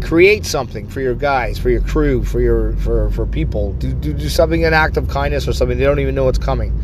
Create 0.02 0.44
something 0.44 0.88
for 0.88 1.00
your 1.00 1.14
guys, 1.14 1.58
for 1.58 1.70
your 1.70 1.80
crew, 1.80 2.24
for 2.24 2.40
your 2.40 2.76
for, 2.76 3.10
for 3.10 3.24
people. 3.24 3.72
Do, 3.74 3.94
do, 3.94 4.12
do 4.12 4.28
something 4.28 4.62
an 4.64 4.74
act 4.74 4.98
of 4.98 5.08
kindness 5.08 5.48
or 5.48 5.54
something 5.54 5.78
they 5.78 5.84
don't 5.84 6.00
even 6.00 6.14
know 6.14 6.24
what's 6.24 6.38
coming. 6.38 6.78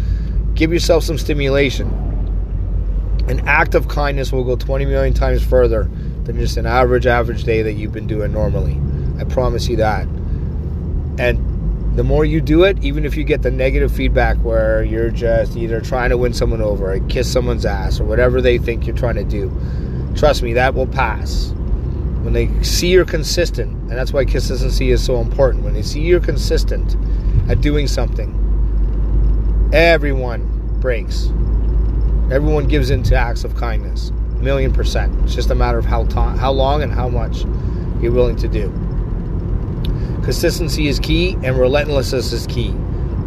Give 0.54 0.72
yourself 0.72 1.04
some 1.04 1.18
stimulation 1.18 2.09
an 3.30 3.46
act 3.46 3.76
of 3.76 3.86
kindness 3.86 4.32
will 4.32 4.42
go 4.42 4.56
20 4.56 4.86
million 4.86 5.14
times 5.14 5.44
further 5.44 5.84
than 6.24 6.36
just 6.36 6.56
an 6.56 6.66
average, 6.66 7.06
average 7.06 7.44
day 7.44 7.62
that 7.62 7.74
you've 7.74 7.92
been 7.92 8.08
doing 8.08 8.32
normally. 8.32 8.80
I 9.20 9.24
promise 9.24 9.68
you 9.68 9.76
that. 9.76 10.06
And 11.18 11.96
the 11.96 12.02
more 12.02 12.24
you 12.24 12.40
do 12.40 12.64
it, 12.64 12.82
even 12.82 13.04
if 13.04 13.16
you 13.16 13.22
get 13.22 13.42
the 13.42 13.50
negative 13.50 13.92
feedback 13.92 14.36
where 14.38 14.82
you're 14.82 15.10
just 15.10 15.56
either 15.56 15.80
trying 15.80 16.10
to 16.10 16.18
win 16.18 16.32
someone 16.32 16.60
over, 16.60 16.92
or 16.92 17.00
kiss 17.08 17.30
someone's 17.30 17.64
ass, 17.64 18.00
or 18.00 18.04
whatever 18.04 18.40
they 18.40 18.58
think 18.58 18.84
you're 18.84 18.96
trying 18.96 19.14
to 19.14 19.24
do, 19.24 19.48
trust 20.16 20.42
me, 20.42 20.52
that 20.54 20.74
will 20.74 20.88
pass. 20.88 21.52
When 22.22 22.32
they 22.32 22.50
see 22.64 22.88
you're 22.88 23.04
consistent, 23.04 23.70
and 23.70 23.90
that's 23.90 24.12
why 24.12 24.24
consistency 24.24 24.90
is 24.90 25.04
so 25.04 25.20
important, 25.20 25.62
when 25.62 25.74
they 25.74 25.82
see 25.82 26.00
you're 26.00 26.18
consistent 26.18 26.96
at 27.48 27.60
doing 27.60 27.86
something, 27.86 28.36
everyone 29.72 30.78
breaks 30.80 31.30
Everyone 32.30 32.68
gives 32.68 32.90
in 32.90 33.02
to 33.04 33.16
acts 33.16 33.42
of 33.42 33.56
kindness, 33.56 34.12
million 34.38 34.72
percent. 34.72 35.12
It's 35.24 35.34
just 35.34 35.50
a 35.50 35.54
matter 35.56 35.78
of 35.78 35.84
how 35.84 36.04
ta- 36.04 36.36
how 36.36 36.52
long 36.52 36.80
and 36.80 36.92
how 36.92 37.08
much 37.08 37.44
you're 38.00 38.12
willing 38.12 38.36
to 38.36 38.46
do. 38.46 38.70
Consistency 40.22 40.86
is 40.86 41.00
key, 41.00 41.32
and 41.42 41.58
relentlessness 41.58 42.32
is 42.32 42.46
key. 42.46 42.68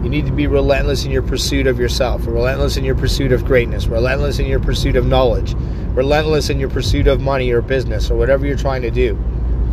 You 0.03 0.09
need 0.09 0.25
to 0.25 0.31
be 0.31 0.47
relentless 0.47 1.03
in 1.03 1.11
your 1.11 1.21
pursuit 1.21 1.67
of 1.67 1.79
yourself, 1.79 2.25
relentless 2.25 2.77
in 2.77 2.85
your 2.85 2.95
pursuit 2.95 3.33
of 3.33 3.43
greatness, 3.43 3.87
relentless 3.87 4.39
in 4.39 4.45
your 4.45 4.61
pursuit 4.61 4.95
of 4.95 5.05
knowledge, 5.05 5.53
relentless 5.95 6.49
in 6.49 6.57
your 6.57 6.69
pursuit 6.69 7.07
of 7.07 7.19
money 7.19 7.51
or 7.51 7.61
business 7.61 8.09
or 8.09 8.15
whatever 8.15 8.45
you're 8.45 8.55
trying 8.55 8.83
to 8.83 8.91
do. 8.91 9.21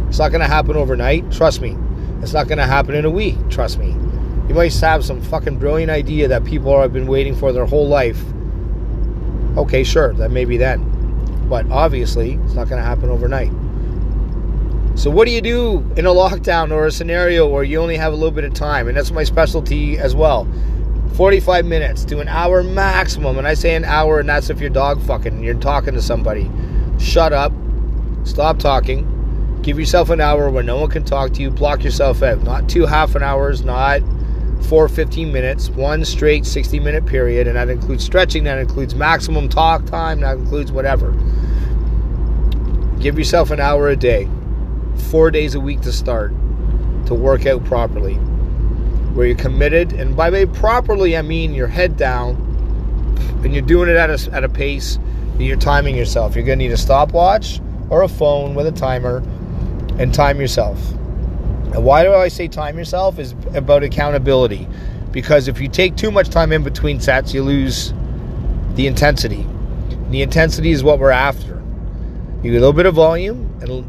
It's 0.09 0.19
not 0.19 0.33
going 0.33 0.41
to 0.41 0.49
happen 0.49 0.75
overnight, 0.75 1.31
trust 1.31 1.61
me. 1.61 1.77
It's 2.21 2.33
not 2.33 2.49
going 2.49 2.59
to 2.59 2.67
happen 2.67 2.97
in 2.97 3.05
a 3.05 3.11
week, 3.11 3.37
trust 3.49 3.79
me. 3.79 3.91
You 4.49 4.57
might 4.57 4.75
have 4.75 5.05
some 5.05 5.23
fucking 5.23 5.61
brilliant 5.61 5.93
idea 5.93 6.27
that 6.27 6.45
people 6.45 6.81
have 6.81 6.93
been 6.93 7.07
waiting 7.07 7.37
for 7.37 7.53
their 7.53 7.65
whole 7.65 7.87
life 7.87 8.21
Okay, 9.57 9.85
sure, 9.85 10.13
that 10.15 10.31
may 10.31 10.45
be 10.45 10.57
then. 10.57 10.87
But 11.49 11.71
obviously, 11.71 12.35
it's 12.45 12.55
not 12.55 12.69
going 12.69 12.81
to 12.81 12.87
happen 12.87 13.11
overnight. 13.11 13.51
So, 14.97 15.11
what 15.11 15.27
do 15.27 15.33
you 15.33 15.41
do 15.41 15.79
in 15.97 16.07
a 16.07 16.11
lockdown 16.11 16.73
or 16.73 16.87
a 16.87 16.93
scenario 16.93 17.49
where 17.49 17.65
you 17.65 17.81
only 17.81 17.97
have 17.97 18.13
a 18.13 18.17
little 18.17 18.31
bit 18.31 18.45
of 18.45 18.55
time? 18.55 18.87
And 18.87 18.97
that's 18.97 19.11
my 19.11 19.25
specialty 19.25 19.99
as 19.99 20.15
well. 20.15 20.47
45 21.15 21.65
minutes 21.65 22.05
to 22.07 22.21
an 22.21 22.29
hour 22.29 22.63
maximum. 22.63 23.39
And 23.39 23.47
I 23.47 23.55
say 23.55 23.75
an 23.75 23.85
hour, 23.85 24.21
and 24.21 24.29
that's 24.29 24.51
if 24.51 24.61
you're 24.61 24.71
dog 24.71 25.03
fucking 25.03 25.35
and 25.35 25.45
you're 25.45 25.55
talking 25.55 25.95
to 25.95 26.03
somebody. 26.03 26.51
Shut 26.99 27.33
up. 27.33 27.53
Stop 28.25 28.59
talking. 28.59 29.59
Give 29.63 29.79
yourself 29.79 30.11
an 30.11 30.21
hour 30.21 30.51
where 30.51 30.63
no 30.63 30.81
one 30.81 30.91
can 30.91 31.05
talk 31.05 31.33
to 31.33 31.43
you. 31.43 31.51
Block 31.51 31.83
yourself 31.83 32.23
out. 32.23 32.43
Not 32.43 32.69
two 32.69 32.87
half 32.87 33.15
an 33.15 33.23
hours, 33.23 33.65
not 33.65 34.03
for 34.69 34.89
15 34.89 35.33
minutes, 35.33 35.69
one 35.71 36.05
straight 36.05 36.47
60 36.47 36.81
minute 36.81 37.07
period, 37.07 37.47
and 37.47 37.57
that 37.57 37.69
includes 37.69 38.05
stretching, 38.05 38.45
that 38.45 38.59
includes 38.59 38.95
maximum 38.95 39.49
talk 39.49 39.85
time, 39.87 40.21
that 40.21 40.37
includes 40.37 40.71
whatever. 40.71 41.13
Give 43.01 43.19
yourself 43.19 43.51
an 43.51 43.61
hour 43.61 43.89
a 43.89 43.97
day, 43.97 44.29
four 45.11 45.31
days 45.31 45.55
a 45.55 45.61
week 45.61 45.81
to 45.83 45.93
start, 45.93 46.33
to 47.07 47.15
work 47.15 47.47
out 47.47 47.65
properly. 47.65 48.15
Where 48.15 49.27
you're 49.27 49.37
committed, 49.37 49.93
and 49.93 50.17
by 50.17 50.31
way 50.31 50.47
properly, 50.47 51.17
I 51.17 51.23
mean 51.23 51.53
your 51.53 51.67
head 51.67 51.97
down, 51.97 52.37
and 53.43 53.53
you're 53.53 53.63
doing 53.63 53.89
it 53.89 53.97
at 53.97 54.11
a, 54.11 54.33
at 54.33 54.45
a 54.45 54.49
pace 54.49 54.99
that 55.37 55.45
you're 55.45 55.57
timing 55.57 55.97
yourself. 55.97 56.37
You're 56.37 56.45
going 56.45 56.59
to 56.59 56.65
need 56.65 56.73
a 56.73 56.77
stopwatch 56.77 57.61
or 57.89 58.03
a 58.03 58.09
phone 58.09 58.55
with 58.55 58.67
a 58.67 58.73
timer 58.73 59.19
and 59.99 60.15
time 60.15 60.41
yourself. 60.41 60.79
Why 61.75 62.03
do 62.03 62.13
I 62.13 62.29
say 62.29 62.49
time 62.49 62.77
yourself? 62.79 63.19
Is 63.19 63.33
about 63.55 63.83
accountability. 63.83 64.67
Because 65.13 65.49
if 65.49 65.61
you 65.61 65.69
take 65.69 65.97
too 65.97 66.11
much 66.11 66.29
time 66.29 66.53
in 66.53 66.63
between 66.63 67.01
sets, 67.01 67.35
you 67.35 67.43
lose 67.43 67.93
the 68.75 68.87
intensity. 68.87 69.47
The 70.11 70.23
intensity 70.23 70.71
is 70.71 70.83
what 70.83 70.99
we're 70.99 71.11
after. 71.11 71.63
You 72.43 72.53
get 72.53 72.59
a 72.59 72.61
little 72.61 72.73
bit 72.73 72.87
of 72.87 72.95
volume 72.95 73.59
and 73.61 73.85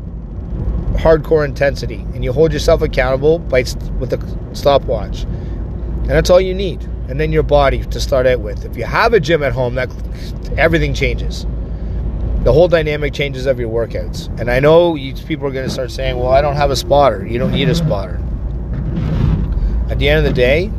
hardcore 0.98 1.46
intensity, 1.46 2.06
and 2.14 2.24
you 2.24 2.34
hold 2.34 2.52
yourself 2.54 2.82
accountable 2.82 3.40
by 3.40 3.62
with 4.00 4.14
a 4.14 4.56
stopwatch, 4.56 5.24
and 5.24 6.10
that's 6.10 6.30
all 6.30 6.42
you 6.42 6.54
need. 6.54 6.84
And 7.08 7.20
then 7.20 7.32
your 7.32 7.44
body 7.44 7.84
to 7.84 8.00
start 8.00 8.26
out 8.26 8.40
with. 8.40 8.64
If 8.66 8.78
you 8.78 8.86
have 8.86 9.14
a 9.14 9.20
gym 9.20 9.44
at 9.44 9.52
home, 9.52 9.76
that 9.76 9.90
everything 10.58 10.94
changes 10.94 11.46
the 12.44 12.52
whole 12.52 12.68
dynamic 12.68 13.14
changes 13.14 13.46
of 13.46 13.60
your 13.60 13.70
workouts. 13.70 14.28
And 14.40 14.50
I 14.50 14.60
know 14.60 14.96
you, 14.96 15.14
people 15.14 15.46
are 15.48 15.52
going 15.52 15.68
to 15.68 15.72
start 15.72 15.92
saying, 15.92 16.18
well, 16.18 16.32
I 16.32 16.42
don't 16.42 16.56
have 16.56 16.72
a 16.72 16.76
spotter. 16.76 17.26
You 17.26 17.38
don't 17.38 17.52
need 17.52 17.70
a 17.70 17.76
spotter. 17.76 18.20
At 19.90 20.00
the 20.00 20.10
end 20.10 20.20
of 20.20 20.24
the 20.24 20.34
day, 20.34 20.72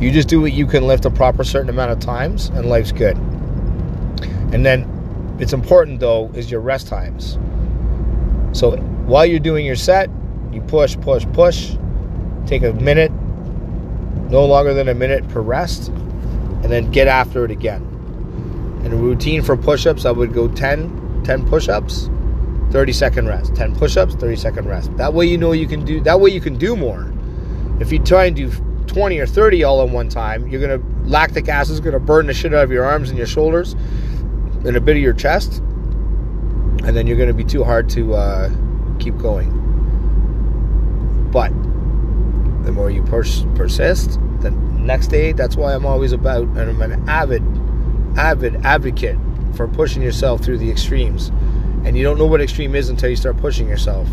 you 0.00 0.10
just 0.10 0.28
do 0.28 0.40
what 0.40 0.52
you 0.52 0.66
can 0.66 0.86
lift 0.86 1.04
a 1.04 1.10
proper 1.10 1.44
certain 1.44 1.70
amount 1.70 1.92
of 1.92 2.00
times, 2.00 2.48
and 2.48 2.68
life's 2.68 2.92
good. 2.92 3.16
And 4.52 4.64
then 4.66 5.36
it's 5.40 5.52
important 5.52 6.00
though 6.00 6.30
is 6.34 6.50
your 6.50 6.60
rest 6.60 6.86
times. 6.86 7.38
So 8.52 8.76
while 9.06 9.24
you're 9.24 9.38
doing 9.38 9.64
your 9.64 9.76
set, 9.76 10.10
you 10.52 10.60
push, 10.62 10.96
push, 11.00 11.24
push. 11.32 11.76
Take 12.46 12.62
a 12.62 12.72
minute, 12.72 13.12
no 14.30 14.44
longer 14.44 14.74
than 14.74 14.88
a 14.88 14.94
minute 14.94 15.28
per 15.28 15.40
rest, 15.40 15.88
and 15.88 16.64
then 16.64 16.90
get 16.90 17.06
after 17.06 17.44
it 17.44 17.50
again. 17.50 17.86
And 18.84 18.92
a 18.92 18.96
routine 18.96 19.42
for 19.42 19.56
push-ups, 19.56 20.04
I 20.04 20.10
would 20.10 20.32
go 20.32 20.48
10, 20.48 21.22
10 21.24 21.48
push-ups, 21.48 22.08
30 22.70 22.92
second 22.92 23.28
rest. 23.28 23.54
10 23.54 23.76
push-ups, 23.76 24.14
30 24.14 24.36
second 24.36 24.68
rest. 24.68 24.96
That 24.96 25.12
way 25.12 25.26
you 25.26 25.36
know 25.36 25.52
you 25.52 25.66
can 25.66 25.84
do 25.84 26.00
that 26.00 26.20
way 26.20 26.30
you 26.30 26.40
can 26.40 26.56
do 26.56 26.76
more. 26.76 27.12
If 27.80 27.92
you 27.92 27.98
try 27.98 28.26
and 28.26 28.36
do 28.36 28.50
20 28.86 29.18
or 29.18 29.26
30 29.26 29.64
all 29.64 29.84
in 29.86 29.92
one 29.92 30.08
time, 30.08 30.46
you're 30.48 30.60
gonna 30.60 30.82
lactic 31.04 31.48
acid 31.48 31.74
is 31.74 31.80
gonna 31.80 32.00
burn 32.00 32.26
the 32.26 32.34
shit 32.34 32.54
out 32.54 32.64
of 32.64 32.70
your 32.70 32.84
arms 32.84 33.08
and 33.08 33.18
your 33.18 33.26
shoulders 33.26 33.74
and 34.64 34.76
a 34.76 34.80
bit 34.80 34.96
of 34.96 35.02
your 35.02 35.14
chest, 35.14 35.58
and 35.58 36.96
then 36.96 37.06
you're 37.06 37.18
gonna 37.18 37.32
be 37.32 37.44
too 37.44 37.64
hard 37.64 37.88
to 37.90 38.14
uh, 38.14 38.50
keep 38.98 39.16
going. 39.18 39.56
But 41.32 41.50
the 42.64 42.72
more 42.72 42.90
you 42.90 43.02
pers- 43.02 43.46
persist, 43.54 44.18
the 44.40 44.50
next 44.50 45.08
day. 45.08 45.32
That's 45.32 45.56
why 45.56 45.74
I'm 45.74 45.86
always 45.86 46.12
about, 46.12 46.42
and 46.42 46.60
I'm 46.60 46.82
an 46.82 47.08
avid, 47.08 47.42
avid 48.16 48.56
advocate 48.64 49.16
for 49.54 49.68
pushing 49.68 50.02
yourself 50.02 50.42
through 50.42 50.58
the 50.58 50.70
extremes. 50.70 51.28
And 51.84 51.96
you 51.96 52.02
don't 52.02 52.18
know 52.18 52.26
what 52.26 52.40
extreme 52.40 52.74
is 52.74 52.88
until 52.88 53.10
you 53.10 53.16
start 53.16 53.36
pushing 53.38 53.68
yourself. 53.68 54.08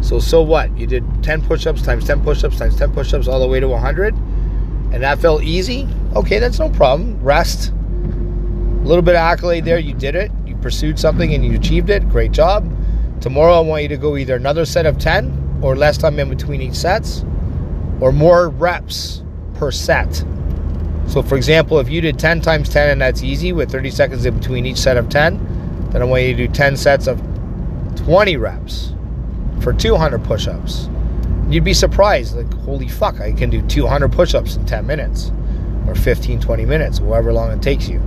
So 0.00 0.18
so 0.18 0.42
what? 0.42 0.76
You 0.76 0.86
did 0.86 1.04
10 1.22 1.42
push-ups 1.46 1.82
times 1.82 2.06
10 2.06 2.22
push-ups 2.22 2.58
times 2.58 2.76
10 2.76 2.92
push-ups 2.92 3.28
all 3.28 3.40
the 3.40 3.48
way 3.48 3.60
to 3.60 3.68
100, 3.68 4.14
and 4.14 5.02
that 5.02 5.18
felt 5.18 5.42
easy. 5.42 5.88
Okay, 6.14 6.38
that's 6.38 6.58
no 6.58 6.68
problem. 6.68 7.18
Rest. 7.22 7.70
A 7.70 8.86
little 8.86 9.02
bit 9.02 9.14
of 9.14 9.20
accolade 9.20 9.64
there. 9.64 9.78
You 9.78 9.94
did 9.94 10.14
it. 10.14 10.30
You 10.46 10.56
pursued 10.56 10.98
something 10.98 11.32
and 11.32 11.44
you 11.44 11.54
achieved 11.54 11.88
it. 11.88 12.06
Great 12.10 12.32
job. 12.32 12.70
Tomorrow 13.22 13.54
I 13.54 13.60
want 13.60 13.82
you 13.82 13.88
to 13.88 13.96
go 13.96 14.16
either 14.16 14.36
another 14.36 14.66
set 14.66 14.84
of 14.84 14.98
10 14.98 15.60
or 15.62 15.74
less 15.74 15.96
time 15.96 16.18
in 16.18 16.28
between 16.28 16.60
each 16.60 16.74
sets 16.74 17.24
or 18.00 18.12
more 18.12 18.50
reps 18.50 19.22
per 19.54 19.70
set. 19.70 20.22
So, 21.08 21.22
for 21.22 21.36
example, 21.36 21.78
if 21.78 21.88
you 21.88 22.00
did 22.00 22.18
10 22.18 22.40
times 22.40 22.68
10 22.68 22.90
and 22.90 23.00
that's 23.00 23.22
easy 23.22 23.52
with 23.52 23.70
30 23.70 23.90
seconds 23.90 24.26
in 24.26 24.38
between 24.38 24.66
each 24.66 24.78
set 24.78 24.96
of 24.96 25.08
10, 25.08 25.88
then 25.90 26.02
I 26.02 26.04
want 26.04 26.22
you 26.24 26.34
to 26.34 26.46
do 26.46 26.52
10 26.52 26.76
sets 26.76 27.06
of 27.06 27.22
20 27.96 28.36
reps 28.36 28.92
for 29.60 29.72
200 29.72 30.24
push 30.24 30.48
ups. 30.48 30.88
You'd 31.48 31.64
be 31.64 31.74
surprised, 31.74 32.36
like, 32.36 32.52
holy 32.64 32.88
fuck, 32.88 33.20
I 33.20 33.32
can 33.32 33.50
do 33.50 33.62
200 33.62 34.10
push 34.10 34.34
ups 34.34 34.56
in 34.56 34.66
10 34.66 34.86
minutes 34.86 35.30
or 35.86 35.94
15, 35.94 36.40
20 36.40 36.64
minutes, 36.64 36.98
however 36.98 37.32
long 37.32 37.50
it 37.52 37.62
takes 37.62 37.88
you. 37.88 38.00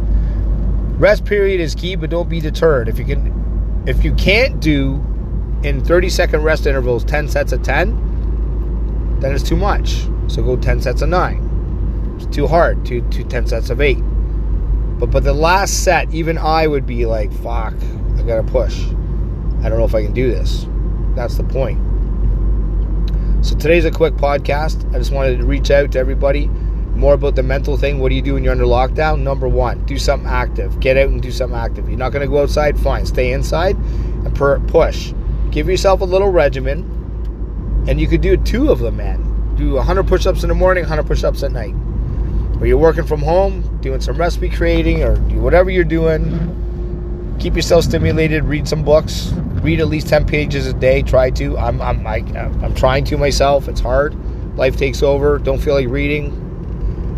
Rest 0.97 1.25
period 1.25 1.61
is 1.61 1.75
key, 1.75 1.95
but 1.95 2.09
don't 2.09 2.27
be 2.27 2.41
deterred. 2.41 2.89
If 2.89 2.97
you 2.97 3.05
can, 3.05 3.83
if 3.87 4.03
you 4.03 4.13
can't 4.15 4.59
do 4.59 4.95
in 5.63 5.83
30 5.83 6.09
second 6.09 6.43
rest 6.43 6.65
intervals 6.65 7.03
10 7.05 7.27
sets 7.27 7.51
of 7.51 7.61
10, 7.63 9.19
then 9.19 9.33
it's 9.33 9.43
too 9.43 9.55
much. 9.55 10.07
So 10.27 10.43
go 10.43 10.57
10 10.57 10.81
sets 10.81 11.01
of 11.01 11.09
9. 11.09 11.46
Too 12.31 12.47
hard. 12.47 12.85
Two, 12.85 13.01
two 13.09 13.23
10 13.23 13.47
sets 13.47 13.69
of 13.69 13.81
8. 13.81 13.95
But 14.99 15.11
but 15.11 15.23
the 15.23 15.33
last 15.33 15.83
set, 15.83 16.11
even 16.13 16.37
I 16.37 16.65
would 16.65 16.85
be 16.85 17.05
like, 17.05 17.31
fuck, 17.31 17.73
I 18.17 18.23
gotta 18.23 18.43
push. 18.43 18.83
I 19.61 19.69
don't 19.69 19.77
know 19.77 19.85
if 19.85 19.95
I 19.95 20.03
can 20.03 20.13
do 20.13 20.31
this. 20.31 20.65
That's 21.15 21.35
the 21.35 21.43
point. 21.43 21.79
So 23.45 23.55
today's 23.55 23.85
a 23.85 23.91
quick 23.91 24.15
podcast. 24.15 24.91
I 24.93 24.97
just 24.97 25.11
wanted 25.11 25.37
to 25.37 25.45
reach 25.45 25.69
out 25.69 25.91
to 25.91 25.99
everybody 25.99 26.47
more 26.97 27.13
about 27.13 27.35
the 27.35 27.43
mental 27.43 27.77
thing. 27.77 27.99
What 27.99 28.09
do 28.09 28.15
you 28.15 28.21
do 28.21 28.33
when 28.33 28.43
you're 28.43 28.51
under 28.51 28.65
lockdown? 28.65 29.21
Number 29.21 29.47
one, 29.47 29.85
do 29.85 29.97
something 29.97 30.27
active. 30.27 30.79
Get 30.79 30.97
out 30.97 31.09
and 31.09 31.21
do 31.21 31.31
something 31.31 31.57
active. 31.57 31.87
You're 31.87 31.97
not 31.97 32.11
going 32.11 32.23
to 32.25 32.27
go 32.27 32.41
outside? 32.41 32.79
Fine. 32.79 33.05
Stay 33.05 33.31
inside 33.33 33.75
and 33.75 34.35
push. 34.67 35.13
Give 35.51 35.69
yourself 35.69 36.01
a 36.01 36.05
little 36.05 36.29
regimen, 36.29 37.85
and 37.87 38.01
you 38.01 38.07
could 38.07 38.21
do 38.21 38.35
two 38.37 38.71
of 38.71 38.79
them, 38.79 38.97
man. 38.97 39.55
Do 39.55 39.73
100 39.73 40.07
push 40.07 40.25
ups 40.25 40.43
in 40.43 40.49
the 40.49 40.55
morning, 40.55 40.83
100 40.83 41.05
push 41.05 41.23
ups 41.23 41.43
at 41.43 41.51
night. 41.51 41.73
Or 42.59 42.65
you're 42.65 42.77
working 42.77 43.05
from 43.05 43.21
home, 43.21 43.79
doing 43.81 44.01
some 44.01 44.17
recipe 44.17 44.49
creating, 44.49 45.03
or 45.03 45.15
whatever 45.39 45.69
you're 45.69 45.83
doing. 45.83 47.35
Keep 47.39 47.55
yourself 47.55 47.83
stimulated. 47.83 48.43
Read 48.45 48.67
some 48.67 48.83
books. 48.83 49.31
Read 49.61 49.79
at 49.79 49.87
least 49.87 50.07
10 50.09 50.25
pages 50.25 50.65
a 50.65 50.73
day. 50.73 51.01
Try 51.01 51.29
to. 51.31 51.57
I'm, 51.57 51.81
I'm, 51.81 52.05
I, 52.07 52.17
I'm 52.17 52.73
trying 52.73 53.05
to 53.05 53.17
myself. 53.17 53.67
It's 53.67 53.79
hard. 53.79 54.15
Life 54.57 54.77
takes 54.77 55.03
over. 55.03 55.37
Don't 55.37 55.59
feel 55.59 55.75
like 55.75 55.87
reading 55.87 56.47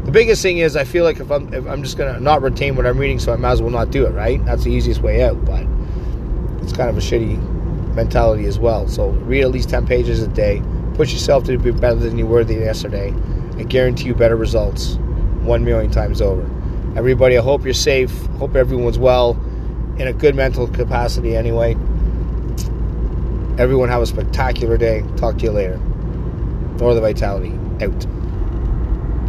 the 0.09 0.13
biggest 0.13 0.41
thing 0.41 0.57
is 0.57 0.75
I 0.75 0.85
feel 0.85 1.03
like 1.03 1.19
if 1.19 1.29
I'm 1.29 1.53
if 1.53 1.67
I'm 1.67 1.83
just 1.83 1.95
gonna 1.95 2.19
not 2.19 2.41
retain 2.41 2.75
what 2.75 2.87
I'm 2.87 2.97
reading, 2.97 3.19
so 3.19 3.31
I 3.31 3.35
might 3.35 3.51
as 3.51 3.61
well 3.61 3.69
not 3.69 3.91
do 3.91 4.07
it. 4.07 4.09
Right? 4.09 4.43
That's 4.43 4.63
the 4.63 4.71
easiest 4.71 5.01
way 5.01 5.23
out, 5.23 5.45
but 5.45 5.67
it's 6.63 6.73
kind 6.73 6.89
of 6.89 6.97
a 6.97 6.99
shitty 6.99 7.37
mentality 7.93 8.45
as 8.45 8.57
well. 8.57 8.87
So 8.87 9.09
read 9.09 9.43
at 9.43 9.51
least 9.51 9.69
ten 9.69 9.85
pages 9.85 10.19
a 10.23 10.27
day. 10.27 10.63
Push 10.95 11.13
yourself 11.13 11.43
to 11.43 11.59
be 11.59 11.69
better 11.69 11.95
than 11.95 12.17
you 12.17 12.25
were 12.25 12.43
the 12.43 12.55
yesterday. 12.55 13.13
I 13.57 13.63
guarantee 13.63 14.05
you 14.05 14.15
better 14.15 14.35
results, 14.35 14.97
one 15.43 15.63
million 15.63 15.91
times 15.91 16.21
over. 16.21 16.41
Everybody, 16.97 17.37
I 17.37 17.41
hope 17.41 17.63
you're 17.65 17.73
safe. 17.73 18.11
Hope 18.37 18.55
everyone's 18.55 18.97
well, 18.97 19.31
in 19.97 20.07
a 20.07 20.13
good 20.13 20.35
mental 20.35 20.67
capacity. 20.67 21.35
Anyway, 21.35 21.73
everyone 23.57 23.89
have 23.89 24.01
a 24.01 24.05
spectacular 24.05 24.77
day. 24.77 25.03
Talk 25.17 25.37
to 25.39 25.45
you 25.45 25.51
later. 25.51 25.77
Northern 26.77 27.03
Vitality 27.03 27.53
out. 27.83 28.18